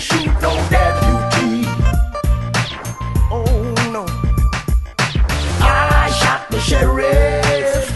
[0.00, 1.68] shoot no deputy.
[3.30, 4.06] Oh no.
[5.60, 7.92] I shot the sheriff,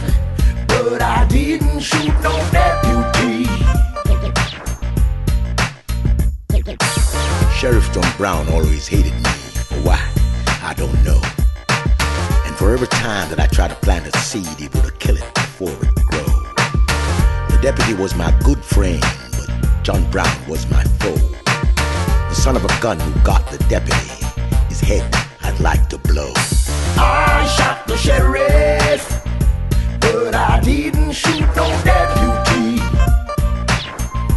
[0.68, 3.48] but I didn't shoot no deputy.
[7.56, 9.30] Sheriff John Brown always hated me.
[9.82, 9.98] Why?
[10.62, 11.20] I don't know.
[12.44, 15.34] And for every time that I tried to plant a seed, he would kill it
[15.34, 16.26] before it grow.
[17.48, 21.33] The deputy was my good friend, but John Brown was my foe.
[22.44, 24.26] The son of a gun who got the deputy,
[24.68, 25.02] his head
[25.40, 26.30] I'd like to blow.
[26.98, 29.24] I shot the sheriff,
[29.98, 32.84] but I didn't shoot no deputy.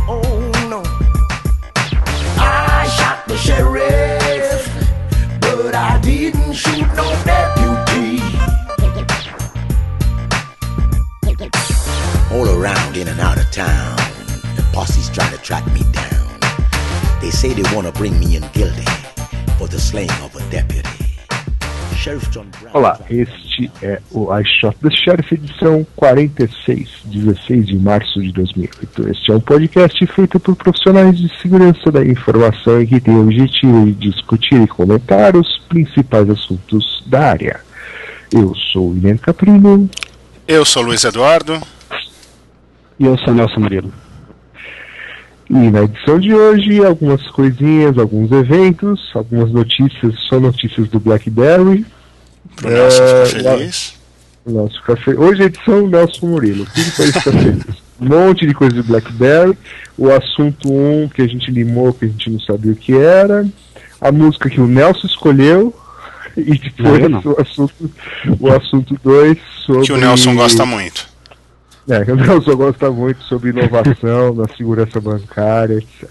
[0.07, 0.83] Oh no.
[2.39, 4.71] I shot the sheriff,
[5.41, 8.23] but I didn't shoot no deputy.
[12.31, 13.97] All around, in and out of town,
[14.55, 15.86] the posse's trying to track me down.
[17.19, 18.85] They say they want to bring me in guilty
[19.57, 20.87] for the slaying of a deputy.
[21.95, 22.75] Sheriff John Brown.
[22.75, 29.09] Olá, este é o I Shot the Sheriff, edição 46, 16 de março de 2008.
[29.09, 33.23] Este é um podcast feito por profissionais de segurança da informação e que tem o
[33.23, 37.61] objetivo de discutir e comentar os principais assuntos da área.
[38.31, 39.89] Eu sou o William Caprino
[40.47, 41.59] Eu sou Luiz Eduardo.
[42.99, 43.91] E eu sou Nelson Murilo.
[45.49, 51.85] E na edição de hoje algumas coisinhas, alguns eventos, algumas notícias, só notícias do BlackBerry.
[52.55, 53.93] Pro Nelson É, ficar feliz.
[55.03, 56.65] Fe- Hoje é edição Nelson Murilo.
[56.65, 57.87] Tudo pra ele ficar feliz.
[57.99, 59.57] Um monte de coisa de Blackberry.
[59.97, 62.93] O assunto 1 um, que a gente limou, que a gente não sabia o que
[62.95, 63.43] era.
[63.99, 65.73] A música que o Nelson escolheu.
[66.37, 67.21] E depois Não, não.
[67.31, 67.73] o assunto
[68.39, 69.81] o assunto 2 sobre.
[69.87, 71.07] Que o Nelson gosta muito.
[71.89, 76.09] É, o Nelson gosta muito sobre inovação na segurança bancária, etc.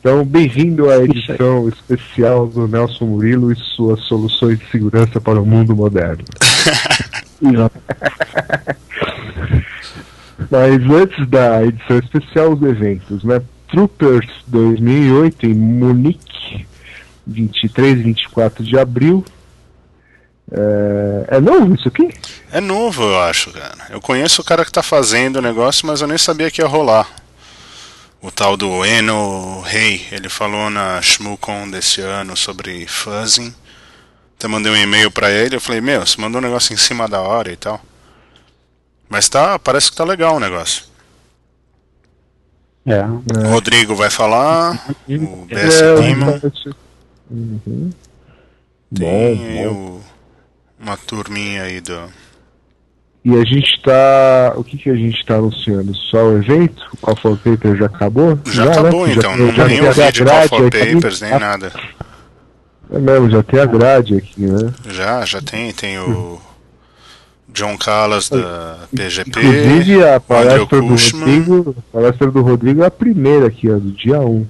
[0.00, 5.44] Então, bem-vindo à edição especial do Nelson Murilo e suas soluções de segurança para o
[5.44, 6.24] mundo moderno.
[10.50, 13.42] Mas antes da edição especial, os eventos, né?
[13.68, 16.66] Troopers 2008 em Munique,
[17.26, 19.22] 23 e 24 de abril.
[20.52, 22.08] É, é novo isso aqui?
[22.52, 23.86] É novo, eu acho, cara.
[23.90, 26.66] Eu conheço o cara que tá fazendo o negócio, mas eu nem sabia que ia
[26.66, 27.08] rolar.
[28.20, 33.54] O tal do Eno Rei, ele falou na ShmooCon desse ano sobre fuzzing.
[34.36, 37.06] Até mandei um e-mail pra ele, eu falei, meu, você mandou um negócio em cima
[37.08, 37.80] da hora e tal.
[39.08, 40.84] Mas tá, parece que tá legal o negócio.
[42.86, 43.02] É.
[43.04, 44.72] O Rodrigo vai falar,
[45.08, 46.40] o BS É, Demon,
[47.30, 47.90] Uhum.
[48.96, 49.72] tem Bom, bom.
[49.72, 50.09] o-
[50.80, 51.98] uma turminha aí do.
[53.24, 54.54] E a gente tá.
[54.56, 55.94] O que, que a gente tá anunciando?
[55.94, 56.82] Só o evento?
[56.94, 58.38] O Call for Paper já acabou?
[58.46, 58.72] Já, né?
[58.72, 60.94] acabou Já então, tem- não já nem tem o vídeo Call for aqui.
[60.94, 61.72] Papers, nem nada.
[62.92, 64.72] É mesmo, já tem a grade aqui, né?
[64.88, 66.40] Já, já tem, tem o
[67.48, 70.86] John Callas da PGP, Inclusive a palestra do.
[70.88, 71.76] Rodrigo.
[71.78, 74.46] A palestra do Rodrigo é a primeira aqui, ó, do dia 1.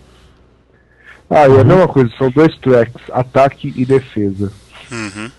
[1.29, 1.57] Ah, Uhum.
[1.57, 4.51] e a mesma coisa, são dois tracks, ataque e defesa.
[4.91, 5.31] Uhum.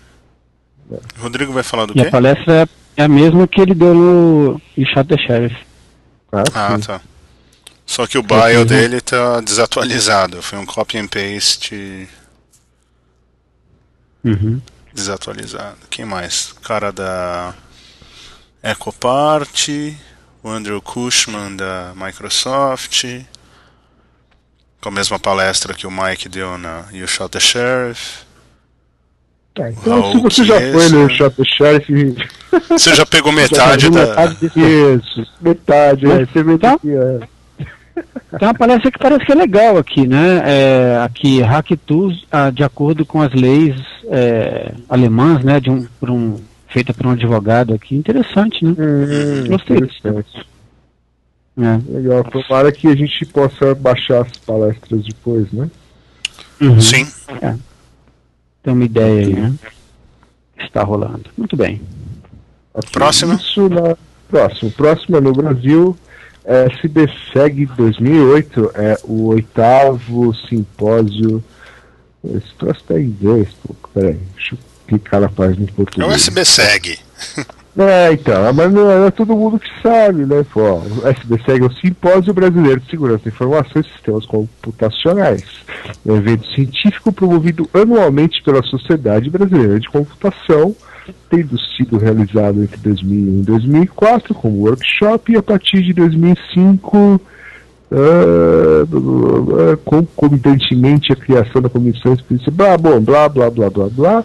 [1.18, 2.10] Rodrigo vai falar do E a quê?
[2.10, 5.56] palestra é a mesma que ele deu no e Shot the Sheriff.
[6.32, 7.00] Ah, Ah, tá.
[7.86, 10.40] Só que o bio dele tá desatualizado.
[10.42, 12.08] Foi um copy and paste
[14.24, 14.60] Uhum.
[14.94, 15.78] desatualizado.
[15.90, 16.52] Quem mais?
[16.62, 17.54] Cara da
[18.62, 19.68] EcoPart,
[20.42, 23.04] o Andrew Cushman da Microsoft.
[24.80, 28.24] Com a mesma palestra que o Mike deu na You Shot the Sheriff.
[29.54, 31.92] Tá, então, Raul se você já foi no the Sheriff,
[32.70, 34.06] Você já pegou metade já da.
[34.06, 36.78] metade desse- Isso, metade, é, você vê Tá.
[36.84, 37.32] é.
[38.38, 40.40] Tem uma palestra que parece que é legal aqui, né?
[40.46, 43.76] É, aqui, Hack Tools, ah, de acordo com as leis
[44.10, 45.60] é, alemãs, né?
[45.60, 47.94] De um, por um, feita por um advogado aqui.
[47.94, 48.74] Interessante, né?
[48.78, 49.98] Hum, Gostei disso.
[49.98, 50.46] interessante.
[51.58, 51.78] É.
[51.92, 55.68] Legal, tomara que a gente possa baixar as palestras depois, né?
[56.62, 56.80] Uhum.
[56.80, 57.06] Sim.
[58.62, 59.54] Tem uma ideia aí, né?
[60.58, 61.24] Está rolando.
[61.36, 61.80] Muito bem.
[62.72, 63.34] Ok, Próximo.
[63.34, 63.96] Isso na...
[64.28, 64.70] Próximo.
[64.70, 65.96] Próximo é no Brasil.
[66.44, 71.42] É, SBSEG 2008 é o oitavo simpósio.
[72.24, 73.74] Esse troço tá em inglês, pô.
[73.92, 76.12] Peraí, deixa eu clicar na página em É o português.
[76.28, 76.98] SBSEG.
[77.76, 80.44] É, então, mas não é todo mundo que sabe, né?
[80.52, 85.42] Pô, o SBSEG é o Simpósio Brasileiro de Segurança da Informação e Sistemas Computacionais.
[86.06, 90.76] É um evento científico promovido anualmente pela Sociedade Brasileira de Computação,
[91.30, 97.20] tendo sido realizado entre 2001 e 2004 como workshop e a partir de 2005
[97.92, 104.24] uh, concomitantemente a criação da comissão específica, blá, blá, blá, blá, blá, blá, blá,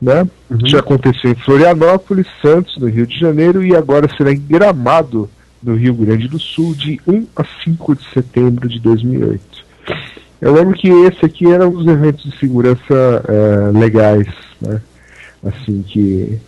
[0.00, 0.26] né?
[0.50, 0.66] Uhum.
[0.66, 5.28] Já aconteceu em Florianópolis, Santos, no Rio de Janeiro, e agora será em Gramado,
[5.62, 9.64] no Rio Grande do Sul, de 1 a 5 de setembro de 2008.
[10.40, 14.26] Eu lembro que esse aqui era um dos eventos de segurança uh, legais,
[14.60, 14.80] né?
[15.42, 16.38] Assim, que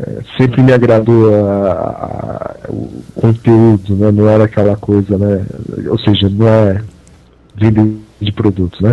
[0.00, 4.10] é, sempre me agradou a, a, o conteúdo, né?
[4.10, 5.44] não era aquela coisa, né?
[5.88, 6.82] Ou seja, não é
[7.54, 7.86] venda
[8.20, 8.92] de produtos, né?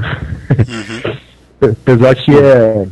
[0.49, 1.69] Uhum.
[1.81, 2.87] Apesar que é,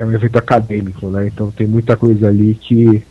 [0.00, 1.26] é um evento acadêmico, né?
[1.26, 3.02] Então tem muita coisa ali que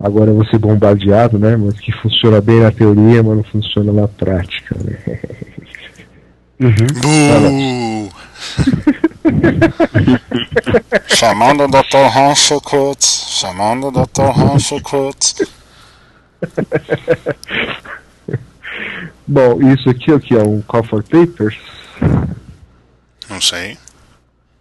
[0.00, 1.54] agora eu vou ser bombardeado, né?
[1.54, 4.98] Mas que funciona bem na teoria, mas não funciona na prática, né?
[6.60, 8.08] Uhum.
[11.14, 12.08] chamando o Dr.
[12.10, 14.30] Rancho Kutz, chamando o Dr.
[14.34, 15.42] Rancho Kutz.
[19.28, 21.58] Bom, isso aqui, aqui é um Call for Papers.
[23.28, 23.76] Não sei.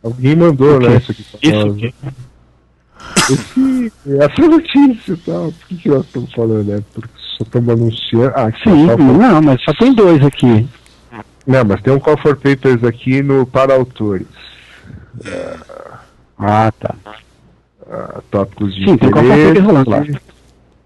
[0.04, 0.98] Alguém mandou, né?
[0.98, 1.26] Isso aqui.
[1.42, 1.94] Isso aqui.
[3.30, 5.52] Esse, essa notícia e tal.
[5.52, 6.84] Por que, que nós estamos falando, né?
[6.94, 8.34] Porque só estamos anunciando.
[8.36, 10.68] Ah, sim, não, mas só tem dois aqui.
[11.46, 14.28] Não, mas tem um Call for Papers aqui no para autores.
[16.38, 16.96] Ah, tá.
[17.82, 20.06] Uh, tópicos de Sim, tem Call for Papers rolando lá.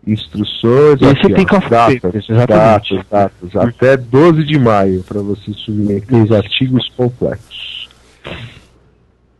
[0.06, 1.02] Instruções.
[1.02, 2.96] Esse aqui, tem Call for Papers, exatamente.
[2.96, 7.90] Datas, datas, até 12 de maio, para você submeter os artigos completos.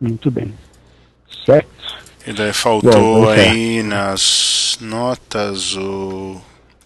[0.02, 0.52] Muito bem.
[1.46, 1.68] Certo?
[2.26, 6.40] E daí faltou Bom, aí nas notas o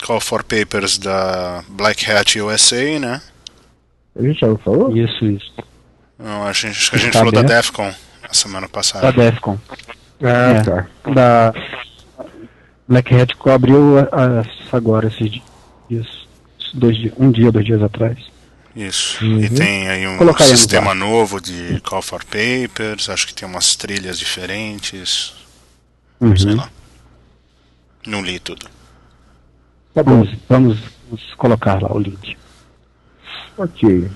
[0.05, 3.23] Call for Papers da Black Hat USA, né?
[4.15, 4.95] A gente já não falou?
[4.95, 5.53] Isso, isso.
[6.19, 7.43] Não, a gente, acho que a gente tá falou bem.
[7.43, 7.93] da Defcon
[8.23, 9.11] a semana passada.
[9.11, 9.59] Da Defcon.
[10.23, 10.87] Ah, é, tá.
[11.15, 11.55] Da
[12.87, 13.95] Black Hat abriu
[14.71, 15.41] agora esses
[15.89, 16.27] dias.
[16.75, 18.19] Dois, um dia, dois dias atrás.
[18.77, 19.25] Isso.
[19.25, 19.41] Uhum.
[19.41, 24.19] E tem aí um sistema novo de Call for Papers, acho que tem umas trilhas
[24.19, 25.35] diferentes.
[26.21, 26.37] Uhum.
[26.37, 26.69] Sei lá.
[28.07, 28.67] Não li tudo.
[29.95, 30.79] Tá bom, vamos,
[31.09, 32.37] vamos colocar lá o link.
[33.57, 34.11] Ok.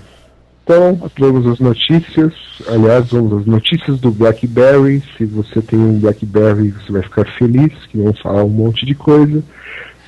[0.62, 2.34] Então, vamos às notícias.
[2.68, 5.02] Aliás, vamos às notícias do BlackBerry.
[5.16, 8.94] Se você tem um BlackBerry, você vai ficar feliz, que vão falar um monte de
[8.94, 9.42] coisa.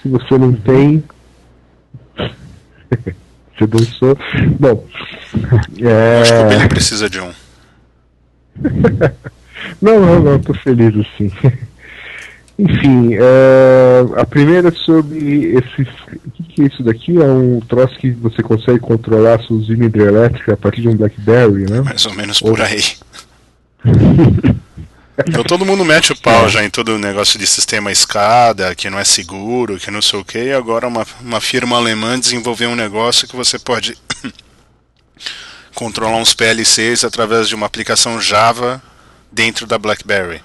[0.03, 1.03] Se você não tem,
[3.57, 4.19] você dançou.
[4.59, 4.87] Bom,
[5.81, 6.21] é...
[6.23, 7.33] acho que o Billy precisa de um.
[9.81, 11.31] não, não, não, tô feliz assim.
[12.59, 15.89] Enfim, é, a primeira é sobre esses.
[16.27, 17.17] O que, que, é isso daqui?
[17.17, 20.97] É um troço que você consegue controlar a sua usina hidrelétrica a partir de um
[20.97, 21.81] Blackberry, né?
[21.81, 22.83] Mais ou menos por aí.
[25.19, 28.89] então todo mundo mete o pau já em todo o negócio de sistema escada, que
[28.89, 32.71] não é seguro, que não sei o que, e agora uma, uma firma alemã desenvolveu
[32.71, 33.97] um negócio que você pode
[35.75, 38.83] controlar uns PLCs através de uma aplicação Java
[39.31, 40.43] dentro da BlackBerry.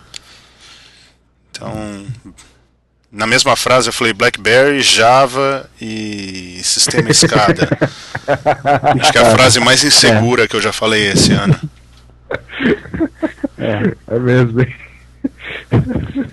[1.49, 2.05] Então,
[3.09, 7.69] na mesma frase eu falei BlackBerry, Java e sistema escada.
[8.99, 10.47] Acho que é a frase mais insegura é.
[10.47, 11.57] que eu já falei esse ano.
[13.57, 14.65] É, é mesmo.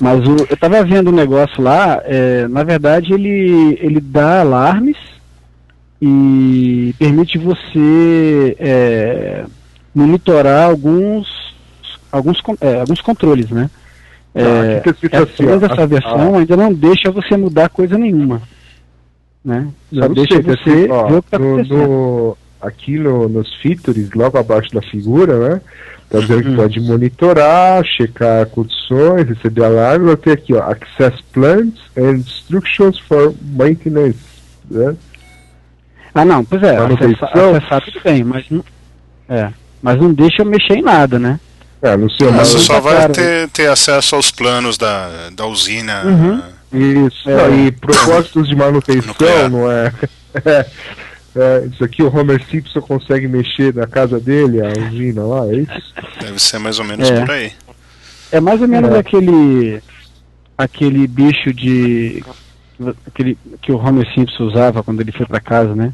[0.01, 4.97] Mas o, eu estava vendo um negócio lá, é, na verdade ele, ele dá alarmes
[6.01, 9.45] e permite você é,
[9.95, 11.27] monitorar alguns,
[12.11, 13.71] alguns, é, alguns controles, né?
[14.35, 18.43] É, essa, assim, essa versão ainda não deixa você mudar coisa nenhuma.
[19.45, 19.69] Né?
[19.93, 24.39] Só deixa você ó, ver o que tá no, no, Aqui no, nos features, logo
[24.39, 25.61] abaixo da figura, né?
[26.11, 26.57] Tá dizendo que uhum.
[26.57, 30.11] pode monitorar, checar condições, receber alarme.
[30.11, 34.19] Eu tenho aqui, ó, Access Plans and Instructions for Maintenance.
[34.71, 34.95] Né?
[36.15, 38.65] Ah, não, pois é, acessar, acessar tudo bem, mas não,
[39.29, 39.51] é,
[39.83, 41.41] mas não deixa eu mexer em nada, né?
[41.83, 46.03] É, no seu Mas você só vai ter, ter acesso aos planos da, da usina.
[46.05, 46.43] Uhum.
[47.07, 47.37] Isso, é.
[47.37, 49.93] não, e propósitos de manutenção, não é?
[51.37, 51.67] é?
[51.67, 55.95] Isso aqui o Homer Simpson consegue mexer na casa dele, a usina lá, é isso?
[56.21, 57.21] Deve ser mais ou menos é.
[57.21, 57.53] por aí.
[58.33, 58.99] É mais ou menos é.
[58.99, 59.83] aquele
[60.57, 62.23] aquele bicho de
[63.07, 65.93] aquele que o Homer Simpson usava quando ele foi para casa, né?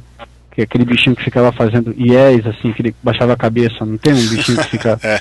[0.50, 3.96] que é aquele bichinho que ficava fazendo yes, assim, que ele baixava a cabeça, não
[3.96, 5.20] tem um bichinho que fica é.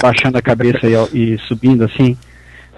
[0.00, 2.16] baixando a cabeça e, e, subindo assim?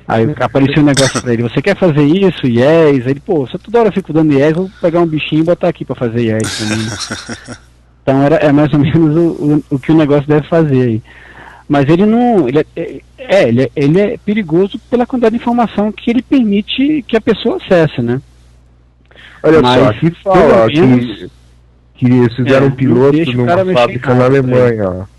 [0.08, 3.06] Aí apareceu um negócio pra ele, você quer fazer isso, yes?
[3.06, 5.44] Aí ele, pô, se toda hora eu fico dando yes, vou pegar um bichinho e
[5.44, 7.56] botar aqui pra fazer yes também.
[8.02, 11.02] então era, é mais ou menos o, o, o, que o negócio deve fazer aí.
[11.68, 12.48] Mas ele não.
[12.48, 17.04] Ele é, é, ele é, ele é perigoso pela quantidade de informação que ele permite
[17.06, 18.22] que a pessoa acesse, né?
[19.42, 21.30] Olha Mas, só, aqui fala menos- que,
[21.96, 25.17] que eles fizeram É, um piloto numa fábrica na casa, Alemanha, ó.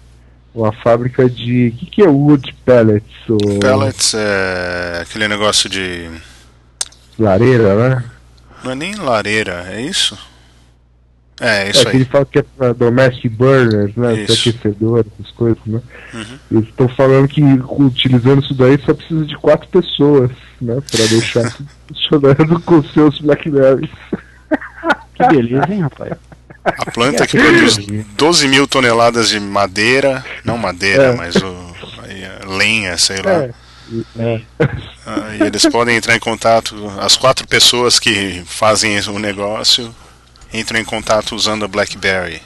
[0.53, 1.68] Uma fábrica de.
[1.70, 3.29] O que, que é wood pellets?
[3.29, 6.10] Ou Pellets é aquele negócio de.
[7.18, 8.03] lareira, né?
[8.63, 10.18] Não é nem lareira, é isso?
[11.39, 12.06] É, É isso que ele aí.
[12.06, 14.13] fala que é pra domestic burners, né?
[14.24, 14.50] Isso.
[14.50, 15.82] Aquecedor, essas coisas, né?
[16.13, 16.39] Uhum.
[16.51, 20.82] Eles estão falando que utilizando isso daí só precisa de quatro pessoas, né?
[20.91, 21.56] Pra deixar
[21.88, 23.89] funcionando com seus Blackberries.
[25.15, 26.12] Que beleza, hein, rapaz?
[26.77, 27.77] A planta que produz
[28.15, 31.15] 12 mil toneladas de madeira, não madeira, É.
[31.15, 31.75] mas o,
[32.07, 33.31] é, lenha, sei lá.
[33.31, 33.51] É.
[34.19, 34.41] É.
[35.05, 39.93] Ah, e eles podem entrar em contato, as quatro pessoas que fazem o negócio
[40.53, 42.41] entram em contato usando a BlackBerry.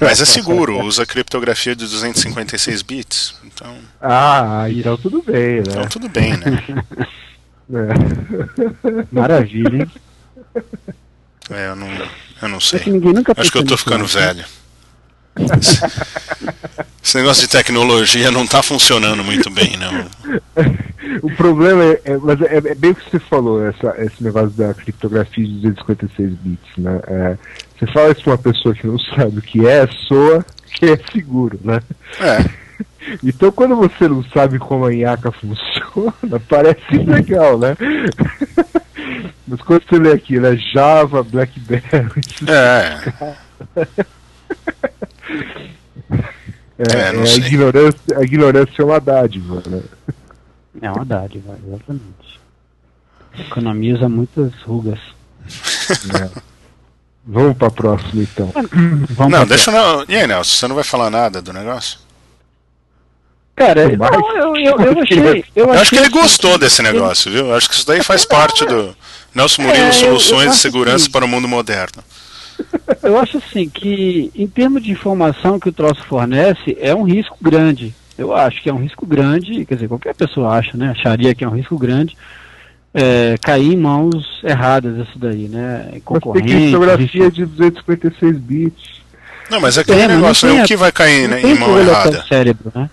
[0.00, 3.34] Mas é seguro, usa criptografia de 256 bits.
[3.44, 5.62] Então, Ah, então tudo bem, né?
[5.68, 6.62] então tudo bem, né?
[7.74, 9.06] É.
[9.10, 9.90] Maravilha, hein?
[11.50, 11.88] É, eu não,
[12.42, 12.80] eu não sei.
[13.36, 14.26] Acho que eu tô ficando nisso, né?
[14.26, 14.44] velho.
[17.02, 20.06] Esse negócio de tecnologia não tá funcionando muito bem, não.
[21.20, 24.50] O problema é, é- mas é, é bem o que você falou, essa, esse negócio
[24.50, 27.00] da criptografia de 256 bits, né?
[27.06, 27.36] É,
[27.78, 30.44] você fala isso pra uma pessoa que não sabe o que é, soa
[30.74, 31.80] que é seguro, né?
[32.18, 32.62] É,
[33.22, 37.76] Então quando você não sabe como a IACA funciona, parece legal, né?
[39.46, 40.56] Mas quando você lê aqui, né?
[40.72, 43.12] Java, BlackBerry, é.
[46.78, 47.38] é, É, não é a, sei.
[47.44, 49.82] ignorância, a ignorância é uma dádiva, né?
[50.80, 52.40] É uma dádiva, exatamente.
[53.38, 54.98] Economiza muitas rugas.
[56.20, 56.30] É.
[57.24, 58.52] Vamos pra próxima então.
[59.10, 60.04] Vamos Não, deixa eu.
[60.08, 61.98] E aí, Nelson, você não vai falar nada do negócio?
[63.54, 65.44] Cara, Tem não, eu, eu, eu achei.
[65.54, 67.46] Eu, Eu acho que ele achei gostou desse negócio, viu?
[67.48, 68.96] Eu acho que isso daí faz parte do
[69.34, 72.02] Nelson Murilo É, Soluções de Segurança que- para o Mundo Moderno.
[73.02, 77.36] Eu acho assim que, em termos de informação que o troço fornece, é um risco
[77.42, 77.94] grande.
[78.16, 80.90] Eu acho que é um risco grande, quer dizer, qualquer pessoa acha, né?
[80.90, 82.16] Acharia que é um risco grande
[82.94, 85.80] é, cair em mãos erradas isso daí, né?
[85.84, 86.46] Mas tem Concorrente.
[86.52, 89.02] criptografia de 256 bits.
[89.50, 91.52] Não, mas aquele É, mas não negócio tem o a- que vai cair né, tem
[91.52, 92.18] em mão errada?
[92.20, 92.88] o cérebro, né?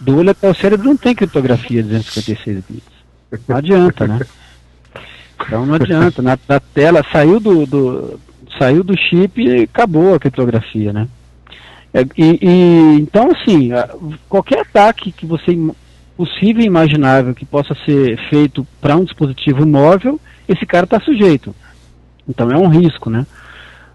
[0.00, 2.82] Do olho até o cérebro não tem criptografia de 256 bits.
[3.48, 4.20] Não adianta, né?
[5.40, 6.22] Então não adianta.
[6.22, 8.20] Na, na tela saiu do, do-
[8.58, 11.08] saiu do chip e acabou a criptografia, né?
[11.92, 13.70] É, e, e- então assim,
[14.28, 15.56] qualquer ataque que você
[16.16, 21.54] possível e imaginável que possa ser feito para um dispositivo móvel, esse cara está sujeito.
[22.28, 23.26] Então é um risco, né?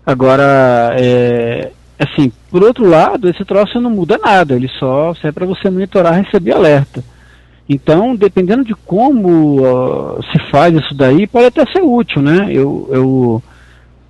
[0.05, 1.71] Agora, é,
[2.03, 6.17] assim, por outro lado, esse troço não muda nada, ele só serve para você monitorar
[6.17, 7.03] e receber alerta.
[7.69, 12.47] Então, dependendo de como ah, se faz isso daí, pode até ser útil, né?
[12.49, 13.43] Eu, eu,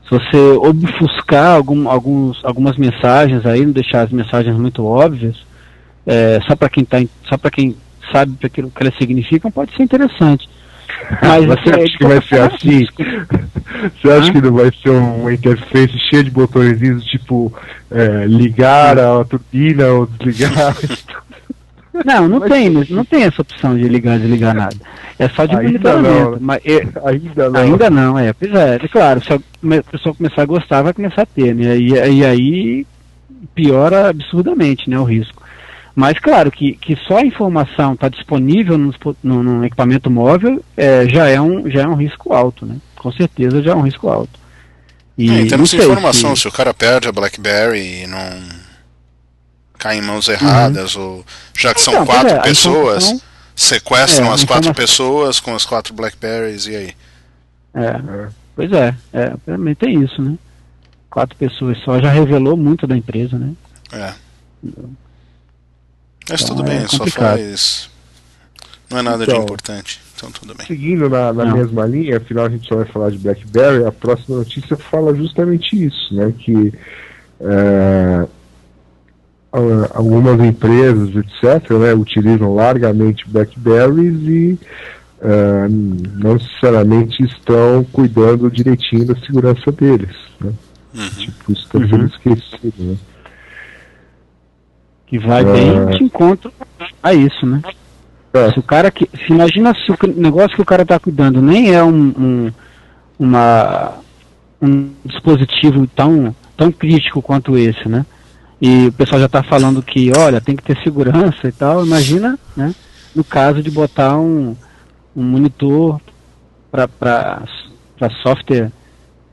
[0.04, 5.36] se você obfuscar algum, alguns, algumas mensagens aí, não deixar as mensagens muito óbvias,
[6.08, 6.98] é, só para quem, tá,
[7.30, 7.76] só para quem
[8.12, 10.50] sabe o que elas significam, pode ser interessante.
[11.22, 12.88] Mas Você assim, acha que vai ser assim?
[14.02, 14.34] Você acha Hã?
[14.34, 17.54] que não vai ser uma interface cheia de botõezinhos, tipo
[17.90, 20.76] é, ligar a turbina ou desligar?
[22.06, 24.76] Não, não Mas- tem, não tem essa opção de ligar e desligar nada.
[25.20, 26.32] É só de Ainda monitoramento.
[26.32, 26.38] não.
[26.40, 27.60] Mas, é, Ainda não.
[27.60, 28.32] ainda não, é.
[28.32, 29.40] Pois é, é claro, se a
[29.92, 31.78] pessoa começar a gostar, vai começar a ter, né?
[31.78, 32.88] E, e aí
[33.54, 35.41] piora absurdamente né, o risco.
[35.96, 40.64] Mas claro que, que só a informação está disponível no, dispo- no- no equipamento móvel
[40.78, 42.78] é, já, é um, já é um risco alto, né?
[42.96, 44.40] Com certeza já é um risco alto.
[45.18, 48.20] E É, em termos de informação, se- se o cara perde a BlackBerry e não
[49.78, 51.26] cai em mãos erradas, ou
[51.58, 55.40] já que são Então, pois quatro é, pessoas, informação- sequestram É, as quatro informação- pessoas
[55.40, 56.94] com as quatro Blackberries, e aí?
[57.74, 60.36] É, pois é, é, também tem isso, né?
[61.10, 63.52] Quatro pessoas só já revelou muito da empresa, né?
[63.92, 64.14] É.
[66.30, 67.38] Mas Então, tudo é bem, só complicado.
[67.38, 67.90] faz.
[68.90, 69.44] Não é nada de Então.
[69.44, 70.68] importante, então tudo bem.
[70.68, 74.38] Seguindo na, na mesma linha, afinal a gente só vai falar de BlackBerry, a próxima
[74.38, 76.34] notícia fala justamente isso, né?
[76.38, 76.74] Que
[77.40, 78.28] é,
[79.94, 84.60] algumas empresas, etc., né, utilizam largamente BlackBerries e
[85.22, 90.16] é, não necessariamente estão cuidando direitinho da segurança deles.
[90.40, 90.52] Né?
[90.96, 91.10] Uhum.
[91.10, 92.06] Tipo, isso está sendo Uhum.
[92.08, 92.74] esquecido.
[92.84, 92.98] Né?
[95.12, 95.44] Que vai É.
[95.44, 96.54] bem de encontro
[97.04, 97.62] a isso, né?
[98.34, 99.10] É, Se o cara que.
[99.10, 102.52] Se imagina se o negócio que o cara está cuidando nem é um, um,
[103.20, 103.92] uma,
[104.62, 108.06] um dispositivo tão, tão crítico quanto esse, né?
[108.62, 111.86] E o pessoal já está falando que, olha, tem que ter segurança e tal.
[111.86, 112.74] Imagina, né?
[113.14, 114.56] No caso de botar um,
[115.14, 116.00] um monitor
[116.72, 117.44] para
[118.24, 118.72] software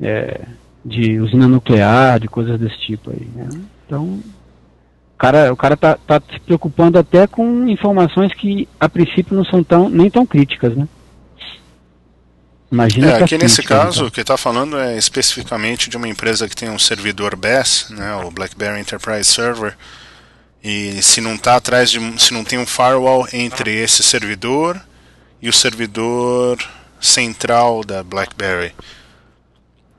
[0.01, 0.41] é,
[0.85, 3.29] de usina nuclear, de coisas desse tipo aí.
[3.33, 3.49] Né?
[3.87, 4.19] Então,
[5.19, 9.63] cara, o cara tá, tá se preocupando até com informações que a princípio não são
[9.65, 10.89] tão, nem tão críticas, né?
[12.71, 14.09] Imagina é, aqui nesse caso, então.
[14.09, 18.15] o que está falando é especificamente de uma empresa que tem um servidor BES, né,
[18.17, 19.75] o BlackBerry Enterprise Server,
[20.63, 24.79] e se não tá atrás de, se não tem um firewall entre esse servidor
[25.41, 26.59] e o servidor
[27.01, 28.73] central da BlackBerry.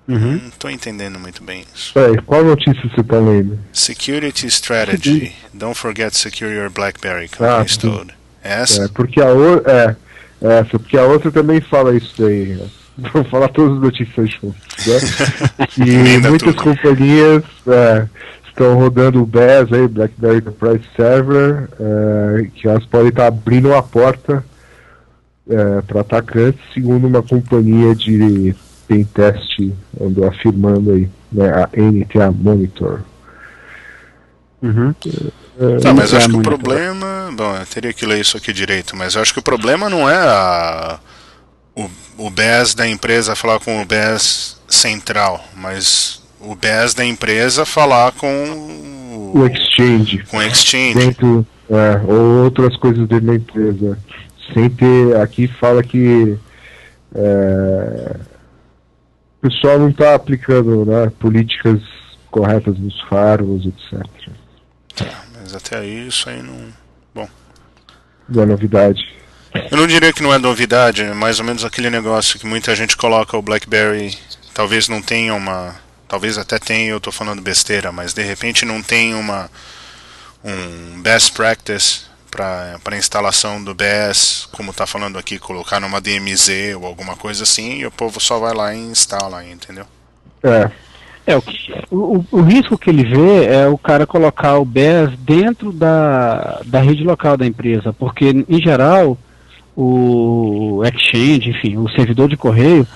[0.10, 0.38] Uhum.
[0.38, 1.98] Não estou entendendo muito bem isso.
[1.98, 3.60] É, qual notícia você está lendo?
[3.72, 5.32] Security Strategy.
[5.54, 8.13] Don't forget to secure your BlackBerry, company ah, told.
[8.44, 8.86] É essa?
[8.86, 9.96] É, porque a, o, é,
[10.42, 12.56] essa, porque a outra também fala isso daí.
[12.56, 12.68] Né?
[13.13, 14.88] Vou falar todas as notícias juntas.
[14.88, 15.68] Né?
[15.86, 16.63] e muitas tudo.
[16.63, 18.08] companhias é,
[18.48, 23.84] estão rodando o BES aí, BlackBerry Enterprise Server, é, que elas podem estar abrindo a
[23.84, 24.44] porta
[25.48, 28.56] é, para atacantes, segundo uma companhia de
[28.89, 33.01] tem teste andou afirmando aí, né, a NTA Monitor.
[34.62, 34.93] Uhum.
[35.60, 37.29] É, tá, mas acho que o problema.
[37.34, 40.10] Bom, eu teria que ler isso aqui direito, mas eu acho que o problema não
[40.10, 41.00] é a,
[41.75, 47.65] o, o BES da empresa falar com o BES central, mas o BES da empresa
[47.65, 50.25] falar com o, o Exchange.
[50.29, 50.96] Com o Exchange.
[50.96, 53.98] Dentro, é, ou outras coisas dentro da empresa.
[54.53, 55.15] Sem ter.
[55.17, 56.38] Aqui fala que.
[57.15, 58.15] É,
[59.41, 61.81] o pessoal não está aplicando né, políticas
[62.29, 64.05] corretas nos faros, etc.
[64.96, 66.67] Tá, mas até aí isso aí não.
[67.15, 67.27] Bom.
[68.27, 69.01] Não é novidade.
[69.72, 72.75] Eu não diria que não é novidade, é mais ou menos aquele negócio que muita
[72.75, 74.15] gente coloca o BlackBerry,
[74.53, 75.75] talvez não tenha uma,
[76.08, 79.50] talvez até tenha, eu estou falando besteira, mas de repente não tem uma
[80.43, 86.86] um best practice para instalação do BS, como está falando aqui, colocar numa DMZ ou
[86.86, 89.86] alguma coisa assim, e o povo só vai lá e instala, entendeu?
[90.43, 90.69] É.
[91.27, 91.43] É, o,
[91.92, 96.81] o, o, risco que ele vê é o cara colocar o BES dentro da, da
[96.81, 99.15] rede local da empresa, porque, em geral,
[99.77, 102.87] o Exchange, enfim, o servidor de correio,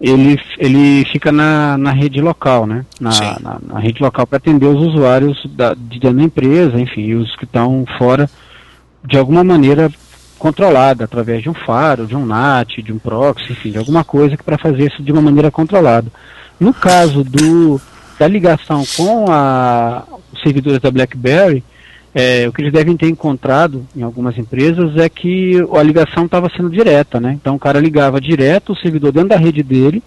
[0.00, 2.84] ele, ele fica na, na rede local, né?
[3.00, 7.14] Na, na, na rede local para atender os usuários da, de dentro da empresa, enfim,
[7.14, 8.30] os que estão fora
[9.04, 9.90] de alguma maneira
[10.38, 14.36] controlada, através de um faro, de um NAT, de um proxy, enfim, de alguma coisa
[14.36, 16.08] para fazer isso de uma maneira controlada.
[16.58, 17.80] No caso do,
[18.18, 21.62] da ligação com a, os servidores da BlackBerry,
[22.14, 26.50] é, o que eles devem ter encontrado em algumas empresas é que a ligação estava
[26.54, 27.32] sendo direta, né?
[27.40, 30.02] Então o cara ligava direto o servidor dentro da rede dele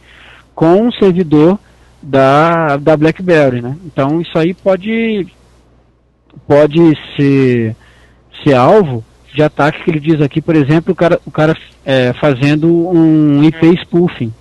[0.53, 1.57] com o servidor
[2.01, 3.75] da, da BlackBerry, né?
[3.85, 5.27] Então isso aí pode
[6.47, 6.79] pode
[7.15, 7.75] ser
[8.45, 9.03] ser alvo
[9.33, 13.43] de ataque que ele diz aqui, por exemplo, o cara, o cara é, fazendo um
[13.43, 14.33] IP spoofing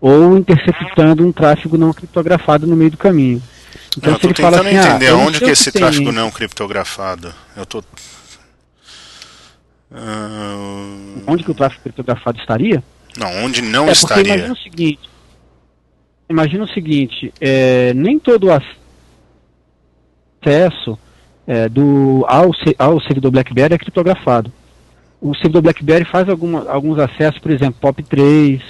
[0.00, 3.42] ou interceptando um tráfego não criptografado no meio do caminho.
[3.96, 7.32] Então, eu se ele fala assim, ah, entender ah, onde que esse tráfego não criptografado.
[7.54, 7.84] Eu tô uh...
[11.26, 12.82] Onde que o tráfego criptografado estaria?
[13.18, 14.34] Não, onde não é, estaria.
[14.34, 15.10] Imagina o seguinte,
[16.28, 18.48] imagina o seguinte, é, nem todo
[20.42, 20.98] acesso
[21.46, 24.52] é, do, ao, ao servidor BlackBerry é criptografado.
[25.20, 28.60] O servidor BlackBerry faz alguma, alguns acessos, por exemplo, POP3,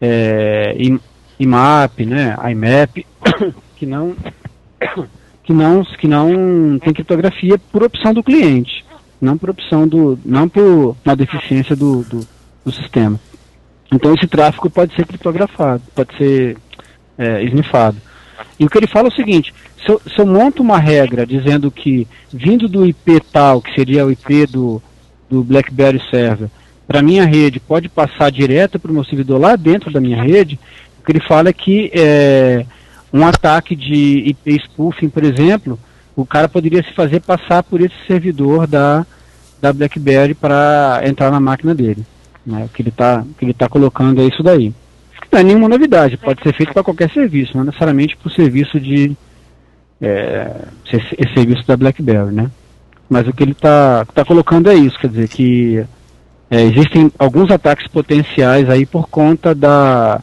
[0.00, 0.76] é,
[1.38, 3.06] IMAP, né, IMAP,
[3.76, 4.16] que não,
[5.44, 8.84] que não, que não tem criptografia por opção do cliente,
[9.20, 12.26] não por opção do, não por uma deficiência do, do,
[12.64, 13.20] do sistema.
[13.92, 16.56] Então esse tráfego pode ser criptografado, pode ser
[17.18, 17.96] é, esnifado.
[18.58, 19.52] E o que ele fala é o seguinte:
[19.84, 24.06] se eu, se eu monto uma regra dizendo que vindo do IP tal, que seria
[24.06, 24.82] o IP do,
[25.28, 26.48] do BlackBerry Server,
[26.86, 30.58] para minha rede pode passar direto para o meu servidor lá dentro da minha rede,
[31.00, 32.64] o que ele fala é que é,
[33.12, 35.78] um ataque de IP spoofing, por exemplo,
[36.14, 39.06] o cara poderia se fazer passar por esse servidor da,
[39.60, 42.04] da BlackBerry para entrar na máquina dele.
[42.44, 42.64] Né?
[42.64, 43.24] O que ele está
[43.58, 44.72] tá colocando é isso daí.
[45.32, 48.78] Não é nenhuma novidade, pode ser feito para qualquer serviço, não necessariamente para o serviço
[48.78, 49.16] de,
[49.98, 52.50] é, esse serviço da BlackBerry, né?
[53.08, 55.84] Mas o que ele está tá colocando é isso, quer dizer que
[56.50, 60.20] é, existem alguns ataques potenciais aí por conta da,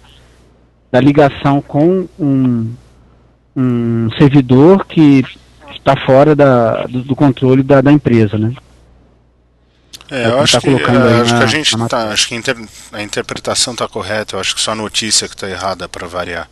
[0.91, 2.71] da ligação com um,
[3.57, 5.23] um servidor que
[5.71, 8.53] está fora da, do, do controle da, da, empresa, né?
[10.11, 12.57] É, eu acho, tá que, é, acho na, que a gente tá, acho que inter,
[12.91, 16.49] a interpretação está correta, eu acho que só a notícia que está errada para variar.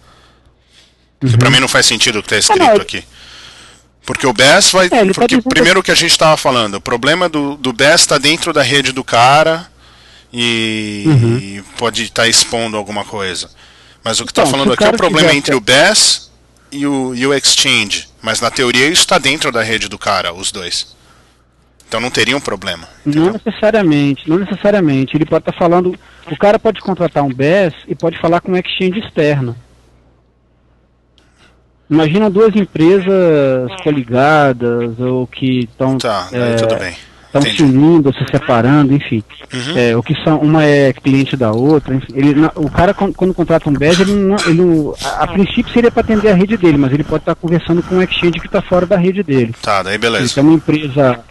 [1.24, 1.32] Uhum.
[1.40, 3.04] Para mim não faz sentido o que está escrito é, aqui.
[4.06, 4.86] Porque o BES vai.
[4.92, 8.18] É, porque tá primeiro que a gente estava falando, o problema do, do BES está
[8.18, 9.68] dentro da rede do cara
[10.32, 11.38] e, Uhum.
[11.38, 13.50] e pode estar expondo alguma coisa.
[14.04, 16.32] Mas o que está Então, falando o aqui é o problema entre o BES
[16.72, 18.08] e o, e o Exchange.
[18.22, 20.96] Mas na teoria isso está dentro da rede do cara, os dois.
[21.88, 22.88] Então não teria um problema.
[23.06, 25.16] Não necessariamente, não necessariamente.
[25.16, 25.96] Ele pode estar falando.
[26.30, 29.56] O cara pode contratar um BES e pode falar com um exchange externo.
[31.90, 36.94] Imagina duas empresas coligadas ou que estão Tá, é, tudo bem.
[37.28, 39.24] estão se unindo ou se separando, enfim.
[39.54, 39.78] Uhum.
[39.78, 42.12] É, o que são, uma é cliente da outra, enfim.
[42.14, 45.72] Ele, o cara quando, quando contrata um BES, ele não, ele não- a, a princípio
[45.72, 48.48] seria para atender a rede dele, mas ele pode estar conversando com um exchange que
[48.48, 49.56] está fora da rede dele.
[49.62, 50.36] Tá, daí Ele beleza.
[50.36, 51.22] tem uma empresa,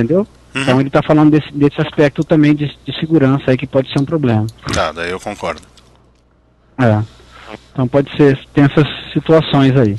[0.00, 0.26] entendeu?
[0.54, 0.62] Uhum.
[0.62, 4.00] Então ele está falando desse, desse aspecto também de, de segurança aí que pode ser
[4.00, 4.46] um problema.
[4.72, 5.62] Tá, daí eu concordo.
[6.78, 7.02] É.
[7.72, 9.96] Então pode ser, tem essas situações aí.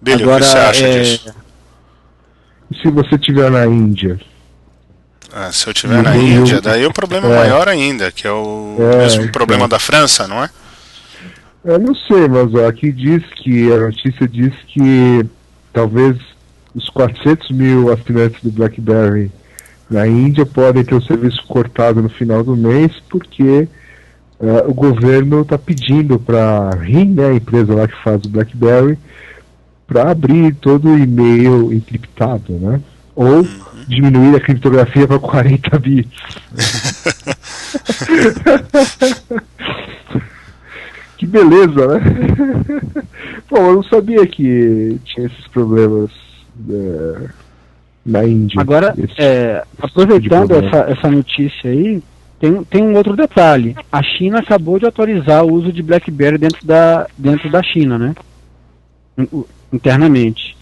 [0.00, 1.34] Billy, o Agora, que você acha é, disso?
[2.70, 4.20] E se você estiver na Índia?
[5.32, 6.20] Ah, se eu estiver na Uhum.
[6.40, 7.36] Índia, daí o problema é É.
[7.36, 9.32] maior ainda, que é o É, mesmo então.
[9.32, 10.50] problema da França, não é?
[11.64, 15.24] Eu não sei, mas ó, aqui diz que a notícia diz que
[15.72, 16.16] talvez
[16.74, 19.30] os 400 mil assinantes do BlackBerry
[19.90, 23.68] na Índia podem ter o serviço cortado no final do mês porque
[24.40, 28.28] eh, o governo está pedindo para a RIM, né, a empresa lá que faz o
[28.28, 28.98] BlackBerry,
[29.86, 32.80] para abrir todo o e-mail encriptado, né?
[33.14, 33.46] Ou
[33.86, 36.10] diminuir a criptografia para 40 bits.
[41.16, 42.00] Que beleza, né?
[43.48, 46.10] Pô, eu não sabia que tinha esses problemas
[46.70, 47.28] é,
[48.04, 48.60] na Índia.
[48.60, 50.68] Agora, é, aproveitando problema.
[50.68, 52.02] essa, essa notícia aí,
[52.40, 53.76] tem, tem um outro detalhe.
[53.90, 58.14] A China acabou de autorizar o uso de BlackBerry dentro da, dentro da China, né?
[59.18, 60.56] In- Internamente.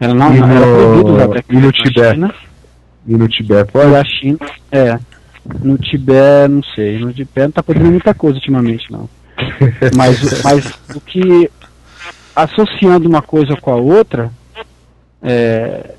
[0.00, 2.14] Ela não, E no- usar e no Tibete?
[2.14, 2.34] China.
[3.06, 3.94] E no Tibete, E pode?
[3.94, 4.38] a China,
[4.70, 4.98] é.
[5.64, 6.98] No Tibete, não sei.
[6.98, 9.08] No Tibete não tá podendo muita coisa ultimamente, não.
[9.96, 11.48] Mas, mas o que
[12.34, 14.30] associando uma coisa com a outra,
[15.22, 15.94] é,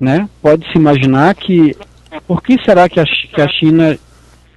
[0.00, 1.76] né, pode se imaginar que
[2.26, 3.98] por que será que a, que a China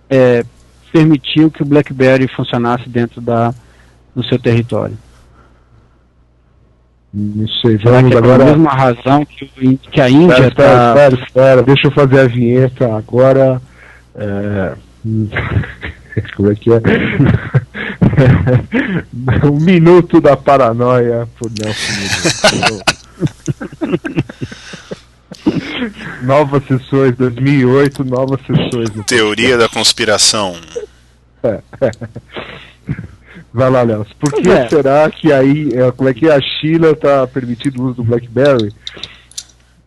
[0.10, 0.44] é,
[0.92, 3.54] permitiu que o BlackBerry funcionasse dentro da
[4.16, 4.98] do seu território?
[7.14, 8.46] Não sei, Será vamos que é agora.
[8.46, 9.46] mesma razão que,
[9.78, 13.62] que a Espera, Índia espera, está espera, espera, deixa eu fazer a vinheta agora.
[14.16, 14.76] é,
[16.36, 16.82] Como é que é?
[19.48, 22.82] um minuto da paranoia por Nelson.
[26.24, 28.90] Novas sessões, 2008, novas sessões.
[29.06, 30.56] Teoria da conspiração.
[33.54, 34.06] Vai lá, Léo.
[34.20, 34.70] Por que é.
[34.70, 38.72] será que aí, é, como é que a China está permitindo o uso do BlackBerry?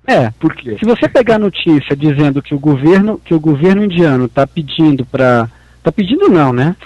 [0.07, 0.77] é Por quê?
[0.79, 5.07] Se você pegar a notícia dizendo que o governo, que o governo indiano está pedindo
[5.07, 6.77] para, está pedindo não, né?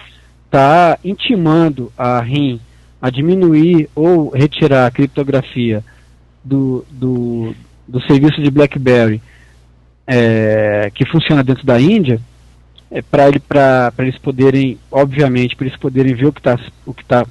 [0.46, 2.60] Está intimando a RIM
[3.02, 5.84] a diminuir ou retirar a criptografia
[6.48, 7.54] do, do,
[7.86, 9.20] do serviço de BlackBerry
[10.06, 12.18] é, que funciona dentro da Índia,
[12.90, 13.42] é, para ele,
[13.98, 17.26] eles poderem, obviamente, para eles poderem ver o que está, o que tá,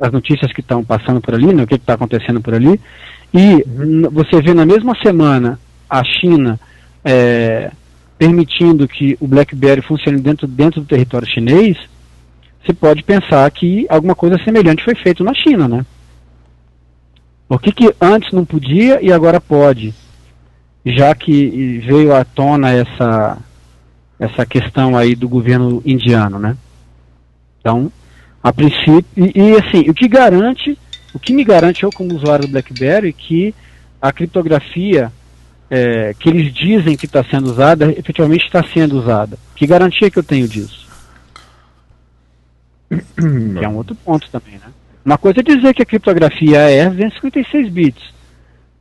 [0.00, 2.80] as notícias que estão passando por ali, né, o que está acontecendo por ali,
[3.32, 3.64] e
[4.10, 6.58] você vê na mesma semana a China
[7.04, 7.70] é,
[8.18, 11.76] permitindo que o BlackBerry funcione dentro, dentro do território chinês,
[12.64, 15.86] você pode pensar que alguma coisa semelhante foi feita na China, né?
[17.52, 19.92] Por que, que antes não podia e agora pode?
[20.86, 23.36] Já que veio à tona essa,
[24.18, 26.56] essa questão aí do governo indiano, né?
[27.60, 27.92] Então,
[28.42, 30.78] a princípio, e, e, assim, o que garante,
[31.12, 33.54] o que me garante eu como usuário do BlackBerry que
[34.00, 35.12] a criptografia
[35.68, 39.38] é, que eles dizem que está sendo usada, efetivamente está sendo usada.
[39.54, 40.88] Que garantia que eu tenho disso?
[43.58, 44.72] Que é um outro ponto também, né?
[45.04, 48.02] Uma coisa é dizer que a criptografia é 256 bits.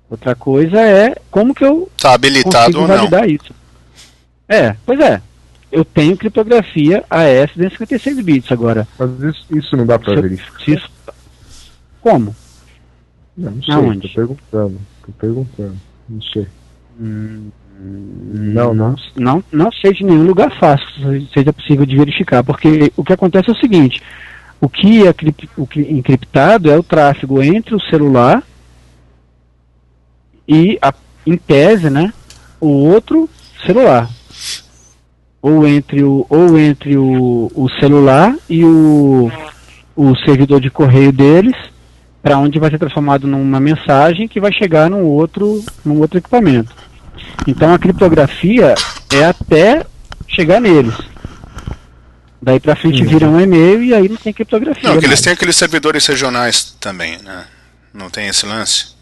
[0.10, 2.95] Outra coisa é como que eu Tá habilitado consigo ou não?
[2.97, 3.53] validar isso.
[4.47, 5.21] É, pois é.
[5.71, 8.86] Eu tenho criptografia AES 256 bits agora.
[8.99, 10.69] Mas isso, isso não dá para verificar.
[10.69, 10.89] isso-
[12.01, 12.36] Como?
[13.38, 14.07] Não, não sei, Aonde?
[14.10, 14.81] tô perguntando.
[15.05, 15.77] Tô perguntando.
[16.10, 16.47] Não sei.
[17.84, 22.91] Não, não, não, não sei de nenhum lugar fácil que seja possível de verificar, porque
[22.95, 24.01] o que acontece é o seguinte:
[24.62, 25.13] o que é
[25.58, 28.43] o que encriptado é o tráfego entre o celular
[30.47, 30.93] e, a,
[31.26, 32.13] em tese, né,
[32.60, 33.28] o outro
[33.65, 34.08] celular,
[35.41, 39.32] ou entre o ou entre o, o celular e o,
[39.95, 41.56] o servidor de correio deles,
[42.21, 46.76] para onde vai ser transformado numa mensagem que vai chegar num outro num outro equipamento.
[47.47, 48.76] Então a criptografia
[49.12, 49.84] é até
[50.28, 50.95] chegar neles.
[52.41, 54.89] Daí pra frente vira um e-mail e aí não tem criptografia.
[54.89, 57.45] Não, eles têm aqueles servidores regionais também, né?
[57.93, 58.95] Não tem esse lance?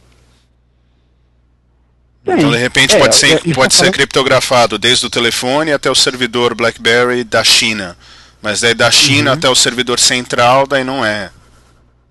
[2.26, 2.36] Tem.
[2.38, 5.72] Então, de repente, É, pode ser, é, pode tá ser falando- criptografado desde o telefone
[5.72, 7.96] até o servidor BlackBerry da China.
[8.42, 9.38] Mas daí da China Uhum.
[9.38, 11.30] até o servidor central, daí não é.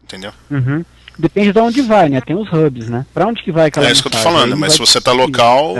[0.05, 0.33] Entendeu?
[0.51, 0.85] Uhum.
[1.19, 2.21] Depende de onde vai, né?
[2.21, 3.05] Tem os hubs, né?
[3.13, 5.01] Pra onde que vai aquela É isso que eu tô falando, Aí mas se você
[5.01, 5.75] tá local.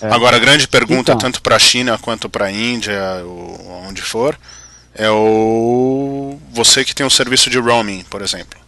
[0.00, 0.10] É.
[0.12, 1.18] Agora, a grande pergunta, Então.
[1.18, 4.38] tanto para a China quanto para a Índia, ou onde for,
[4.94, 6.38] é o.
[6.52, 8.58] Você que tem um serviço de roaming, por exemplo.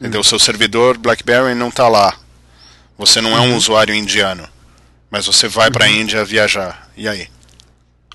[0.00, 0.20] Entendeu?
[0.20, 2.16] O seu servidor BlackBerry não tá lá.
[2.96, 3.52] Você não é Uhum.
[3.52, 4.48] um usuário indiano.
[5.10, 6.88] Mas você vai para a Índia viajar.
[6.96, 7.28] E aí?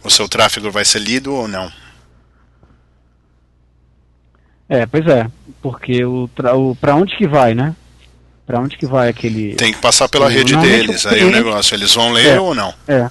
[0.03, 1.71] O seu tráfego vai ser lido ou não?
[4.69, 5.29] É, pois é.
[5.61, 6.29] Porque o,
[6.79, 7.75] pra onde que vai, né?
[8.45, 9.55] Pra onde que vai aquele.
[9.55, 11.05] Tem que passar pela rede deles.
[11.05, 12.39] o Aí o negócio, eles vão ler É.
[12.39, 12.73] ou não?
[12.87, 13.09] É.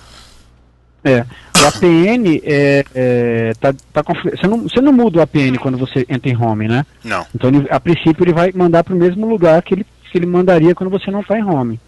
[1.04, 1.26] É.
[1.60, 6.04] O APN é, é, tá, tá você, não, você não muda o APN quando você
[6.08, 6.84] entra em home, né?
[7.02, 7.26] Não.
[7.34, 10.26] Então, ele, a princípio, ele vai mandar para o mesmo lugar que ele, que ele
[10.26, 11.80] mandaria quando você não está em home.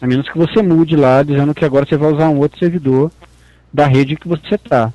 [0.00, 3.10] A menos que você mude lá, dizendo que agora você vai usar um outro servidor
[3.72, 4.92] da rede que você está.